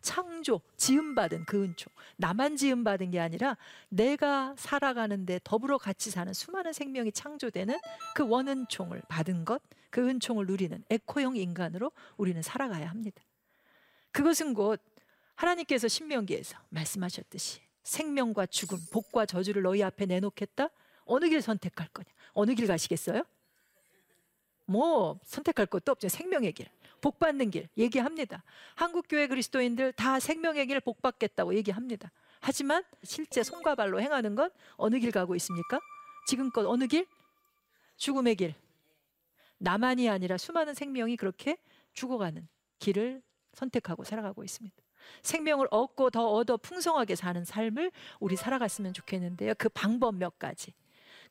창조, 0.01 0.61
지음받은 0.77 1.45
그 1.45 1.63
은총. 1.63 1.93
나만 2.17 2.57
지음받은 2.57 3.11
게 3.11 3.19
아니라 3.19 3.55
내가 3.89 4.55
살아가는데 4.57 5.39
더불어 5.43 5.77
같이 5.77 6.09
사는 6.09 6.33
수많은 6.33 6.73
생명이 6.73 7.11
창조되는 7.11 7.79
그 8.15 8.27
원은총을 8.27 9.03
받은 9.07 9.45
것, 9.45 9.61
그 9.91 10.07
은총을 10.07 10.47
누리는 10.47 10.83
에코형 10.89 11.37
인간으로 11.37 11.91
우리는 12.17 12.41
살아가야 12.41 12.89
합니다. 12.89 13.21
그것은 14.11 14.53
곧 14.53 14.81
하나님께서 15.35 15.87
신명기에서 15.87 16.57
말씀하셨듯이 16.69 17.61
생명과 17.83 18.47
죽음, 18.47 18.79
복과 18.91 19.25
저주를 19.25 19.61
너희 19.61 19.83
앞에 19.83 20.05
내놓겠다. 20.05 20.69
어느 21.11 21.27
길 21.29 21.41
선택할 21.41 21.89
거냐? 21.89 22.07
어느 22.33 22.55
길 22.55 22.67
가시겠어요? 22.67 23.23
뭐 24.65 25.19
선택할 25.23 25.65
것도 25.65 25.91
없죠. 25.91 26.07
생명의 26.07 26.53
길, 26.53 26.67
복 27.01 27.19
받는 27.19 27.51
길 27.51 27.67
얘기합니다. 27.77 28.43
한국 28.75 29.07
교회 29.09 29.27
그리스도인들 29.27 29.91
다 29.93 30.19
생명의 30.19 30.65
길 30.67 30.79
복 30.79 31.01
받겠다고 31.01 31.53
얘기합니다. 31.55 32.11
하지만 32.39 32.83
실제 33.03 33.43
손과 33.43 33.75
발로 33.75 34.01
행하는 34.01 34.35
건 34.35 34.49
어느 34.77 34.99
길 34.99 35.11
가고 35.11 35.35
있습니까? 35.35 35.79
지금껏 36.27 36.65
어느 36.65 36.87
길? 36.87 37.05
죽음의 37.97 38.35
길. 38.35 38.55
나만이 39.57 40.09
아니라 40.09 40.37
수많은 40.37 40.73
생명이 40.73 41.17
그렇게 41.17 41.57
죽어가는 41.93 42.47
길을 42.79 43.21
선택하고 43.53 44.03
살아가고 44.05 44.43
있습니다. 44.43 44.75
생명을 45.21 45.67
얻고 45.69 46.09
더 46.11 46.31
얻어 46.31 46.57
풍성하게 46.57 47.15
사는 47.15 47.43
삶을 47.43 47.91
우리 48.19 48.35
살아갔으면 48.35 48.93
좋겠는데요. 48.93 49.53
그 49.57 49.67
방법 49.69 50.15
몇 50.15 50.39
가지. 50.39 50.73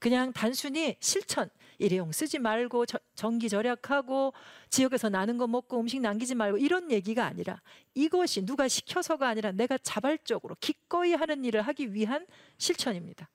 그냥 0.00 0.32
단순히 0.32 0.96
실천 0.98 1.50
일회용 1.78 2.10
쓰지 2.10 2.38
말고 2.38 2.86
저, 2.86 2.98
전기 3.14 3.48
절약하고 3.48 4.32
지역에서 4.70 5.10
나는 5.10 5.38
거 5.38 5.46
먹고 5.46 5.78
음식 5.78 6.00
남기지 6.00 6.34
말고 6.34 6.58
이런 6.58 6.90
얘기가 6.90 7.24
아니라 7.24 7.62
이것이 7.94 8.44
누가 8.44 8.66
시켜서가 8.66 9.28
아니라 9.28 9.52
내가 9.52 9.78
자발적으로 9.78 10.56
기꺼이 10.58 11.12
하는 11.12 11.44
일을 11.44 11.62
하기 11.62 11.94
위한 11.94 12.26
실천입니다. 12.58 13.30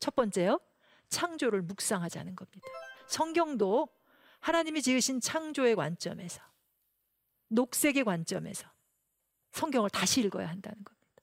첫 0.00 0.16
번째요. 0.16 0.58
창조를 1.10 1.62
묵상하자는 1.62 2.36
겁니다. 2.36 2.66
성경도 3.06 3.88
하나님이 4.40 4.82
지으신 4.82 5.20
창조의 5.20 5.76
관점에서 5.76 6.40
녹색의 7.48 8.04
관점에서 8.04 8.66
성경을 9.52 9.90
다시 9.90 10.20
읽어야 10.20 10.48
한다는 10.48 10.82
겁니다. 10.84 11.22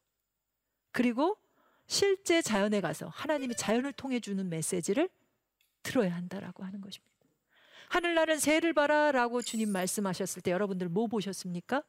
그리고 0.92 1.38
실제 1.88 2.42
자연에 2.42 2.82
가서 2.82 3.08
하나님이 3.08 3.56
자연을 3.56 3.94
통해 3.94 4.20
주는 4.20 4.48
메시지를 4.50 5.10
들어야 5.84 6.16
한다라고 6.16 6.64
하는 6.64 6.82
것입니다. 6.82 7.14
하늘나는 7.90 8.40
새를 8.40 8.74
봐라라고 8.74 9.42
주님 9.42 9.70
말씀하셨을 9.70 10.42
때 10.42 10.52
여러분들 10.52 10.90
뭐 10.90 11.08
보셨습니까? 11.08 11.84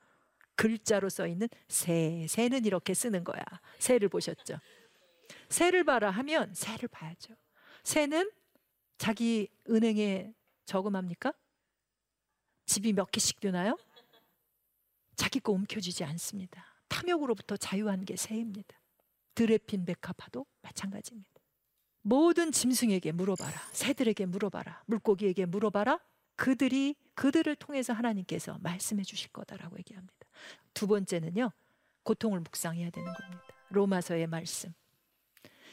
글자로 0.55 1.09
써 1.09 1.27
있는 1.27 1.49
새. 1.69 2.27
새는 2.29 2.65
이렇게 2.65 2.95
쓰는 2.95 3.25
거야. 3.25 3.43
새를 3.79 4.09
보셨죠? 4.09 4.59
새를 5.49 5.85
봐라 5.85 6.11
하면 6.11 6.53
새를 6.55 6.89
봐야죠. 6.89 7.35
새는 7.83 8.31
자기 8.99 9.49
은행에 9.69 10.33
저금합니까? 10.65 11.33
집이 12.67 12.93
몇 12.93 13.11
개씩 13.11 13.41
되나요? 13.41 13.79
자기 15.15 15.41
거 15.41 15.53
움켜쥐지 15.53 16.05
않습니다. 16.05 16.65
탐욕으로부터 16.89 17.57
자유한 17.57 18.05
게 18.05 18.17
새입니다. 18.17 18.76
드레핀 19.37 19.85
백합화도 19.85 20.45
마찬가지입니다. 20.63 21.31
모든 22.03 22.51
짐승에게 22.51 23.13
물어봐라. 23.13 23.61
새들에게 23.73 24.27
물어봐라. 24.27 24.83
물고기에게 24.87 25.47
물어봐라. 25.47 26.01
그들이 26.35 26.97
그들을 27.15 27.55
통해서 27.57 27.93
하나님께서 27.93 28.59
말씀해 28.61 29.03
주실 29.05 29.31
거다라고 29.33 29.79
얘기합니다. 29.79 30.15
두 30.75 30.87
번째는요. 30.87 31.53
고통을 32.03 32.41
묵상해야 32.41 32.91
되는 32.91 33.13
겁니다. 33.13 33.43
로마서의 33.71 34.27
말씀. 34.27 34.73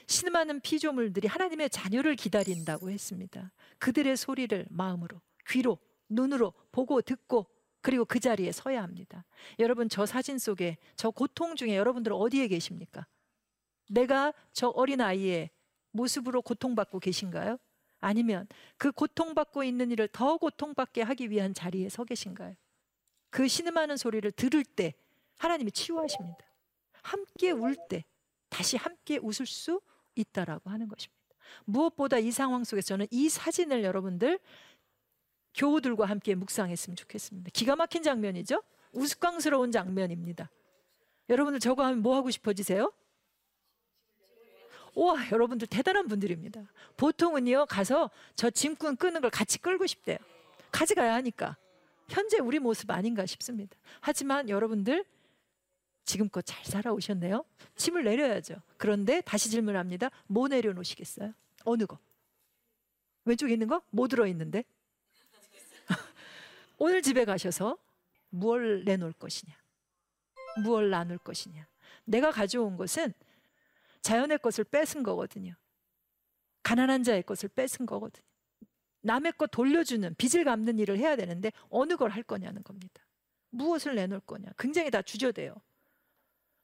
신음하는 0.07 0.59
피조물들이 0.61 1.27
하나님의 1.27 1.69
자녀를 1.69 2.15
기다린다고 2.15 2.89
했습니다. 2.89 3.51
그들의 3.79 4.17
소리를 4.17 4.65
마음으로, 4.69 5.21
귀로, 5.47 5.79
눈으로 6.09 6.53
보고 6.71 7.01
듣고 7.01 7.47
그리고 7.81 8.05
그 8.05 8.19
자리에 8.19 8.51
서야 8.51 8.81
합니다. 8.81 9.25
여러분 9.59 9.89
저 9.89 10.05
사진 10.05 10.37
속에 10.37 10.77
저 10.95 11.11
고통 11.11 11.55
중에 11.55 11.75
여러분들 11.75 12.13
어디에 12.13 12.47
계십니까? 12.47 13.05
내가 13.89 14.33
저 14.51 14.69
어린 14.69 15.01
아이의 15.01 15.49
모습으로 15.91 16.41
고통받고 16.41 16.99
계신가요? 16.99 17.57
아니면 17.99 18.47
그 18.77 18.91
고통받고 18.91 19.63
있는 19.63 19.91
일을 19.91 20.07
더 20.09 20.37
고통받게 20.37 21.01
하기 21.03 21.29
위한 21.29 21.53
자리에 21.53 21.89
서 21.89 22.03
계신가요? 22.03 22.55
그 23.29 23.47
신음하는 23.47 23.97
소리를 23.97 24.29
들을 24.31 24.63
때 24.63 24.93
하나님이 25.37 25.71
치유하십니다. 25.71 26.37
함께 27.01 27.51
울 27.51 27.75
때 27.89 28.05
다시 28.49 28.77
함께 28.77 29.17
웃을 29.17 29.45
수 29.45 29.81
있다라고 30.15 30.69
하는 30.69 30.87
것입니다. 30.87 31.23
무엇보다 31.65 32.19
이 32.19 32.31
상황 32.31 32.63
속에서 32.63 32.87
저는 32.87 33.07
이 33.09 33.29
사진을 33.29 33.83
여러분들 33.83 34.39
교우들과 35.55 36.05
함께 36.05 36.35
묵상했으면 36.35 36.95
좋겠습니다. 36.95 37.49
기가 37.53 37.75
막힌 37.75 38.03
장면이죠? 38.03 38.63
우스꽝스러운 38.91 39.71
장면입니다. 39.71 40.49
여러분들 41.29 41.59
저거 41.59 41.83
하면 41.85 42.01
뭐 42.01 42.15
하고 42.15 42.29
싶어지세요? 42.29 42.91
와, 44.95 45.15
여러분들 45.31 45.67
대단한 45.67 46.07
분들입니다. 46.07 46.61
보통은요, 46.97 47.65
가서 47.67 48.09
저 48.35 48.49
짐꾼 48.49 48.97
끄는 48.97 49.21
걸 49.21 49.29
같이 49.29 49.57
끌고 49.57 49.87
싶대요. 49.87 50.17
가져가야 50.71 51.13
하니까. 51.15 51.57
현재 52.09 52.37
우리 52.39 52.59
모습 52.59 52.91
아닌가 52.91 53.25
싶습니다. 53.25 53.75
하지만 53.99 54.49
여러분들 54.49 55.05
지금껏 56.05 56.41
잘 56.45 56.63
살아오셨네요. 56.65 57.45
짐을 57.75 58.03
내려야죠. 58.03 58.55
그런데 58.77 59.21
다시 59.21 59.49
질문합니다. 59.49 60.09
뭐 60.27 60.47
내려놓으시겠어요? 60.47 61.33
어느 61.65 61.85
거? 61.85 61.97
왼쪽에 63.25 63.53
있는 63.53 63.67
거? 63.67 63.81
뭐 63.89 64.07
들어있는데? 64.07 64.63
오늘 66.77 67.01
집에 67.01 67.23
가셔서 67.25 67.77
무엇을 68.29 68.83
내놓을 68.83 69.13
것이냐? 69.13 69.53
무엇을 70.61 70.89
나눌 70.89 71.17
것이냐? 71.17 71.65
내가 72.05 72.31
가져온 72.31 72.75
것은 72.75 73.13
자연의 74.03 74.39
것을 74.39 74.63
뺏은 74.65 75.03
거거든요. 75.03 75.53
가난한 76.61 77.03
자의 77.03 77.23
것을 77.23 77.49
뺏은 77.49 77.85
거거든요. 77.85 78.25
남의 79.01 79.33
것 79.33 79.51
돌려주는 79.51 80.15
빚을 80.15 80.45
갚는 80.45 80.79
일을 80.79 80.97
해야 80.97 81.15
되는데 81.15 81.51
어느 81.69 81.97
걸 81.97 82.11
할 82.11 82.23
거냐는 82.23 82.63
겁니다. 82.63 83.05
무엇을 83.49 83.95
내놓을 83.95 84.21
거냐? 84.21 84.49
굉장히 84.57 84.91
다 84.91 85.01
주저돼요. 85.01 85.55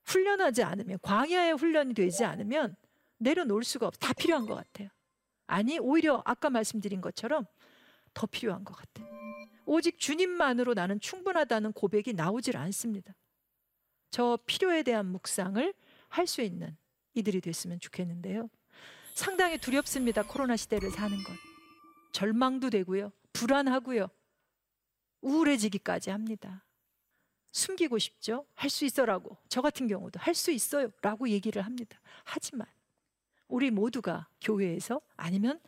훈련하지 0.05 0.63
않으면 0.63 0.99
광야의 1.01 1.53
훈련이 1.53 1.93
되지 1.93 2.23
않으면 2.23 2.75
내려놓을 3.17 3.63
수가 3.63 3.87
없. 3.87 3.95
다 3.99 4.13
필요한 4.13 4.45
것 4.45 4.55
같아요. 4.55 4.89
아니 5.47 5.79
오히려 5.79 6.21
아까 6.25 6.49
말씀드린 6.49 7.01
것처럼 7.01 7.45
더 8.13 8.25
필요한 8.27 8.63
것 8.63 8.75
같아요. 8.75 9.07
오직 9.65 9.99
주님만으로 9.99 10.73
나는 10.73 10.99
충분하다는 10.99 11.73
고백이 11.73 12.13
나오질 12.13 12.57
않습니다. 12.57 13.13
저 14.11 14.39
필요에 14.45 14.83
대한 14.83 15.05
묵상을 15.07 15.73
할 16.09 16.25
수 16.27 16.41
있는 16.41 16.75
이들이 17.13 17.41
됐으면 17.41 17.79
좋겠는데요. 17.79 18.49
상당히 19.13 19.57
두렵습니다. 19.57 20.23
코로나 20.23 20.55
시대를 20.55 20.91
사는 20.91 21.15
것. 21.23 21.33
절망도 22.11 22.69
되고요. 22.69 23.11
불안하고요. 23.33 24.07
우울해지기까지 25.21 26.09
합니다. 26.09 26.65
숨기고 27.51 27.97
싶죠? 27.97 28.45
할 28.55 28.69
수 28.69 28.85
있어라고. 28.85 29.37
저 29.49 29.61
같은 29.61 29.87
경우도 29.87 30.19
할 30.19 30.33
수 30.35 30.51
있어요. 30.51 30.91
라고 31.01 31.27
얘기를 31.29 31.63
합니다. 31.63 31.99
하지만 32.23 32.67
우리 33.47 33.71
모두가 33.71 34.29
교회에서 34.41 35.01
아니면 35.17 35.59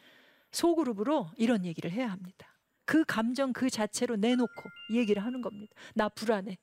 소그룹으로 0.51 1.32
이런 1.38 1.65
얘기를 1.65 1.91
해야 1.91 2.12
합니다. 2.12 2.47
그 2.86 3.04
감정 3.06 3.51
그 3.54 3.69
자체로 3.69 4.15
내놓고 4.15 4.69
얘기를 4.93 5.23
하는 5.23 5.41
겁니다. 5.41 5.73
나 5.95 6.08
불안해. 6.10 6.58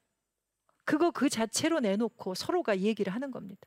그거 0.89 1.11
그 1.11 1.29
자체로 1.29 1.81
내놓고 1.81 2.35
서로가 2.35 2.79
얘기를 2.79 3.13
하는 3.13 3.31
겁니다. 3.31 3.61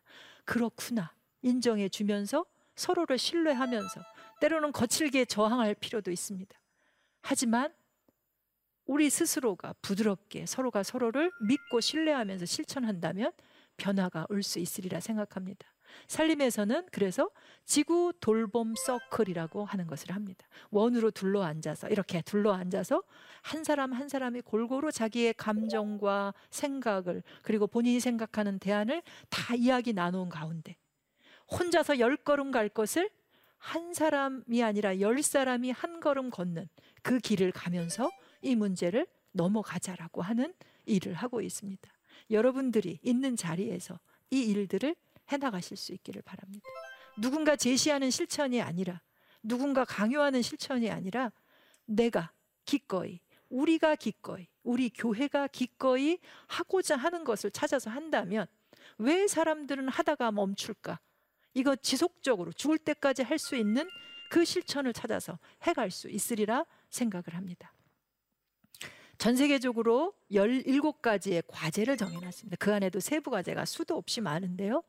그렇구나. 0.43 1.13
인정해 1.43 1.88
주면서 1.88 2.47
서로를 2.75 3.19
신뢰하면서 3.19 4.01
때로는 4.39 4.71
거칠게 4.71 5.25
저항할 5.25 5.75
필요도 5.75 6.10
있습니다. 6.10 6.60
하지만 7.21 7.71
우리 8.86 9.12
스스로가 9.12 9.75
부드럽게 9.84 10.47
서로가 10.47 10.81
서로를 10.81 11.31
믿고 11.47 11.79
신뢰하면서 11.79 12.47
실천한다면 12.47 13.31
변화가 13.77 14.25
올 14.29 14.41
수 14.41 14.57
있으리라 14.57 14.99
생각합니다. 14.99 15.71
살림에서는 16.08 16.88
그래서 16.91 17.30
지구 17.65 18.13
돌봄 18.19 18.73
서클이라고 18.75 19.65
하는 19.65 19.88
것을 19.88 20.12
합니다. 20.12 20.45
원으로 20.69 21.12
둘러 21.12 21.43
앉아서 21.43 21.89
이렇게 21.89 22.21
둘러 22.21 22.54
앉아서 22.54 23.04
한 23.41 23.63
사람 23.63 23.93
한 23.93 24.10
사람이 24.10 24.41
골고루 24.41 24.91
자기의 24.91 25.34
감정과 25.36 26.34
생각을 26.49 27.23
그리고 27.43 27.67
본인이 27.67 27.99
생각하는 27.99 28.60
대안을 28.60 29.01
다 29.30 29.56
이야기 29.56 29.93
나눈 29.93 30.30
가운데 30.30 30.75
혼자서 31.49 31.99
열 31.99 32.17
걸음 32.17 32.51
갈 32.51 32.69
것을 32.69 33.10
한 33.58 33.93
사람이 33.93 34.63
아니라 34.63 34.99
열 34.99 35.21
사람이 35.21 35.71
한 35.71 35.99
걸음 35.99 36.30
걷는 36.30 36.67
그 37.04 37.19
길을 37.19 37.51
가면서 37.51 38.10
이 38.41 38.56
문제를 38.56 39.06
넘어가자라고 39.34 40.21
하는 40.21 40.54
일을 40.86 41.13
하고 41.13 41.41
있습니다. 41.41 41.89
여러분들이 42.32 42.99
있는 43.04 43.36
자리에서 43.36 43.99
이 44.30 44.41
일들을 44.41 44.95
해나가실 45.32 45.78
수 45.78 45.94
있기를 45.94 46.22
바랍니다. 46.22 46.67
누군가 47.17 47.56
제시하는 47.56 48.10
실천이 48.10 48.62
아니라 48.62 49.02
누군가 49.44 49.86
강요하는 49.86 50.41
실천이 50.41 50.89
아니라 50.89 51.32
내가 51.86 52.32
기꺼이 52.65 53.20
우리가 53.50 53.96
기꺼이 53.96 54.48
우리 54.63 54.89
교회가 54.89 55.48
기꺼이 55.48 56.20
하고자 56.48 56.96
하는 56.96 57.24
것을 57.24 57.52
찾아서 57.52 57.89
한다면 57.89 58.48
왜 58.98 59.28
사람들은 59.28 59.89
하다가 59.89 60.32
멈출까? 60.32 61.00
이거 61.54 61.76
지속적으로 61.76 62.54
죽을 62.54 62.78
때까지 62.78 63.24
할 63.24 63.38
수 63.38 63.56
있는 63.56 63.89
그 64.30 64.46
실천을 64.46 64.94
찾아서 64.94 65.38
해갈 65.63 65.91
수 65.91 66.10
있으리라 66.10 66.65
생각을 66.89 67.36
합니다. 67.36 67.74
전 69.17 69.36
세계적으로 69.36 70.13
17가지의 70.32 71.44
과제를 71.48 71.98
정해놨습니다. 71.98 72.56
그 72.58 72.74
안에도 72.74 73.00
세부 73.00 73.30
과제가 73.30 73.65
수도 73.65 73.96
없이 73.98 74.22
많은데요. 74.22 74.84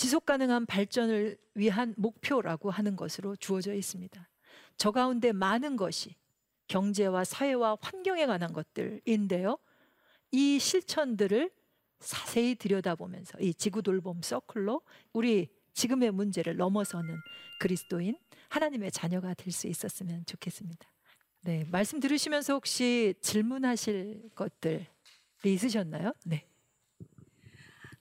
지속 0.00 0.24
가능한 0.24 0.64
발전을 0.64 1.36
위한 1.54 1.92
목표라고 1.98 2.70
하는 2.70 2.96
것으로 2.96 3.36
주어져 3.36 3.74
있습니다. 3.74 4.30
저 4.78 4.92
가운데 4.92 5.30
많은 5.30 5.76
것이 5.76 6.16
경제와 6.68 7.24
사회와 7.24 7.76
환경에 7.82 8.24
관한 8.24 8.54
것들인데요. 8.54 9.58
이 10.30 10.58
실천들을 10.58 11.50
자세히 11.98 12.54
들여다보면서 12.54 13.40
이 13.40 13.52
지구 13.52 13.82
돌봄 13.82 14.22
서클로 14.22 14.80
우리 15.12 15.48
지금의 15.74 16.12
문제를 16.12 16.56
넘어서는 16.56 17.20
그리스도인 17.58 18.16
하나님의 18.48 18.92
자녀가 18.92 19.34
될 19.34 19.52
수 19.52 19.66
있었으면 19.66 20.24
좋겠습니다. 20.24 20.90
네, 21.42 21.64
말씀 21.68 22.00
들으시면서 22.00 22.54
혹시 22.54 23.12
질문하실 23.20 24.30
것들이 24.34 24.86
있으셨나요? 25.44 26.14
네. 26.24 26.49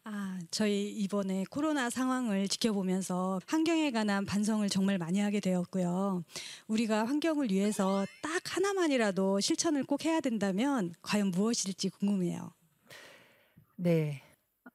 아, 0.06 0.40
저희 0.50 0.90
이번에 0.92 1.44
코로나 1.50 1.90
상황을 1.90 2.48
지켜보면서 2.48 3.40
환경에 3.46 3.92
관한 3.92 4.26
반성을 4.26 4.68
정말 4.70 4.98
많이 4.98 5.20
하게 5.20 5.40
되었고요. 5.40 6.24
우리가 6.68 7.06
환경을 7.06 7.52
위해서 7.52 8.06
딱 8.22 8.42
하나만이라도 8.56 9.40
실천을 9.40 9.84
꼭 9.84 10.06
해야 10.06 10.20
된다면 10.20 10.94
과연 11.02 11.32
무엇일지 11.32 11.90
궁금해요. 11.90 12.52
네. 13.76 14.24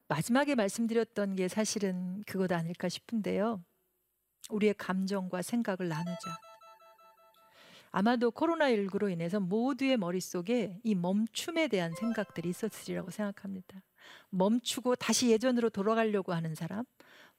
마지막에 0.08 0.54
말씀드렸던 0.54 1.34
게 1.36 1.48
사실은 1.48 2.22
그것 2.26 2.52
아닐까 2.52 2.88
싶은데요. 2.88 3.64
우리의 4.50 4.74
감정과 4.74 5.42
생각을 5.42 5.88
나누자. 5.88 6.38
아마도 7.90 8.30
코로나19로 8.30 9.10
인해서 9.10 9.40
모두의 9.40 9.96
머릿속에 9.96 10.78
이 10.84 10.94
멈춤에 10.94 11.68
대한 11.68 11.94
생각들이 11.94 12.50
있었으리라고 12.50 13.10
생각합니다. 13.10 13.82
멈추고 14.30 14.96
다시 14.96 15.30
예전으로 15.30 15.70
돌아가려고 15.70 16.32
하는 16.32 16.54
사람, 16.54 16.84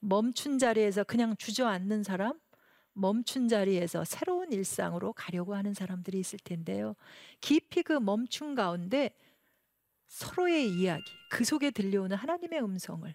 멈춘 0.00 0.58
자리에서 0.58 1.04
그냥 1.04 1.36
주저앉는 1.36 2.02
사람, 2.02 2.38
멈춘 2.92 3.48
자리에서 3.48 4.04
새로운 4.04 4.52
일상으로 4.52 5.12
가려고 5.12 5.54
하는 5.54 5.74
사람들이 5.74 6.18
있을 6.18 6.38
텐데요. 6.38 6.94
깊이 7.40 7.82
그 7.82 7.92
멈춤 7.92 8.54
가운데 8.54 9.10
서로의 10.08 10.70
이야기, 10.70 11.04
그 11.30 11.44
속에 11.44 11.70
들려오는 11.70 12.16
하나님의 12.16 12.62
음성을 12.62 13.14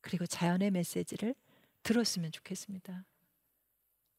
그리고 0.00 0.26
자연의 0.26 0.70
메시지를 0.70 1.34
들었으면 1.82 2.30
좋겠습니다. 2.30 3.04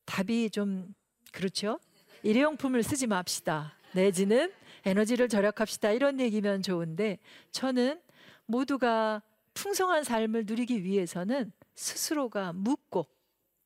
답이 0.06 0.50
좀 0.50 0.94
그렇죠? 1.32 1.80
일회용품을 2.24 2.84
쓰지 2.84 3.08
맙시다. 3.08 3.78
내지는 3.94 4.52
에너지를 4.84 5.30
절약합시다. 5.30 5.92
이런 5.92 6.20
얘기면 6.20 6.62
좋은데 6.62 7.20
저는 7.52 8.02
모두가 8.48 9.22
풍성한 9.54 10.04
삶을 10.04 10.46
누리기 10.46 10.84
위해서는 10.84 11.52
스스로가 11.76 12.54
묻고 12.54 13.06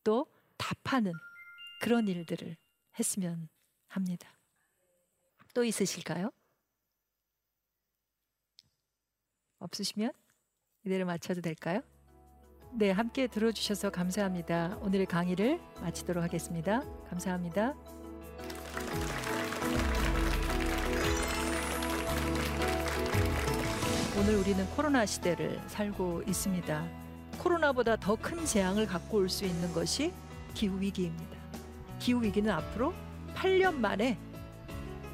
또 0.04 0.28
답하는 0.58 1.13
그런 1.82 2.08
일들을 2.08 2.58
했으면 3.00 3.50
합니다. 3.88 4.38
또 5.54 5.63
있으실까요? 5.63 6.32
없으시면 9.60 10.12
이대로 10.86 11.06
마쳐도 11.06 11.41
될까요? 11.41 11.82
네, 12.74 12.89
함께 12.89 13.28
들어주셔서 13.28 13.91
감사합니다. 13.91 14.78
오늘의 14.78 15.06
강의를 15.06 15.60
마치도록 15.82 16.24
하겠습니다. 16.24 16.82
감사합니다. 17.10 17.76
오늘 24.22 24.36
우리는 24.36 24.64
코로나 24.76 25.04
시대를 25.06 25.60
살고 25.68 26.22
있습니다. 26.28 26.88
코로나보다 27.40 27.96
더 27.96 28.16
큰 28.16 28.46
재앙을 28.46 28.86
갖고 28.86 29.18
올 29.18 29.28
수 29.30 29.46
있는 29.46 29.74
것이 29.74 30.14
기후 30.54 30.80
위기입니다. 30.80 31.38
기후 31.98 32.22
위기는 32.22 32.52
앞으로 32.52 32.94
8년 33.36 33.74
만에 33.78 34.20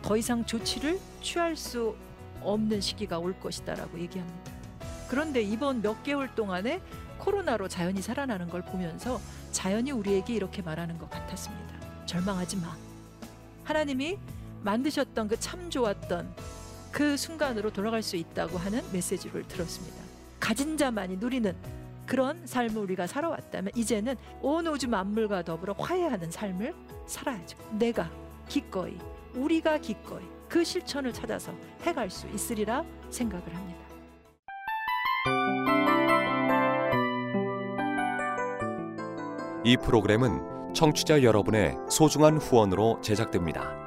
더 0.01 0.17
이상 0.17 0.45
조치를 0.45 0.99
취할 1.21 1.55
수 1.55 1.95
없는 2.41 2.81
시기가 2.81 3.17
올 3.19 3.39
것이다라고 3.39 3.97
얘기합니다. 3.99 4.51
그런데 5.07 5.41
이번 5.41 5.81
몇 5.81 6.03
개월 6.03 6.33
동안에 6.35 6.81
코로나로 7.19 7.69
자연이 7.69 8.01
살아나는 8.01 8.49
걸 8.49 8.61
보면서 8.61 9.21
자연이 9.53 9.91
우리에게 9.91 10.33
이렇게 10.33 10.61
말하는 10.61 10.97
것 10.97 11.09
같았습니다. 11.09 12.05
절망하지 12.05 12.57
마. 12.57 12.75
하나님이 13.63 14.17
만드셨던 14.63 15.29
그 15.29 15.37
참 15.39 15.69
좋았던 15.69 16.56
그 16.97 17.15
순간으로 17.15 17.71
돌아갈 17.71 18.01
수 18.01 18.15
있다고 18.15 18.57
하는 18.57 18.81
메시지를 18.91 19.47
들었습니다. 19.47 19.97
가진 20.39 20.75
자만이 20.75 21.17
누리는 21.17 21.55
그런 22.07 22.41
삶을 22.47 22.75
우리가 22.75 23.05
살아왔다면 23.05 23.71
이제는 23.75 24.15
온 24.41 24.65
우주 24.65 24.87
만물과 24.87 25.43
더불어 25.43 25.75
화해하는 25.77 26.31
삶을 26.31 26.73
살아야죠. 27.05 27.55
내가 27.77 28.09
기꺼이 28.49 28.97
우리가 29.35 29.77
기꺼이 29.77 30.23
그 30.49 30.63
실천을 30.63 31.13
찾아서 31.13 31.53
해갈 31.83 32.09
수 32.09 32.27
있으리라 32.29 32.83
생각을 33.11 33.45
합니다. 33.55 33.79
이 39.63 39.77
프로그램은 39.77 40.73
청취자 40.73 41.21
여러분의 41.21 41.75
소중한 41.91 42.37
후원으로 42.37 43.01
제작됩니다. 43.01 43.86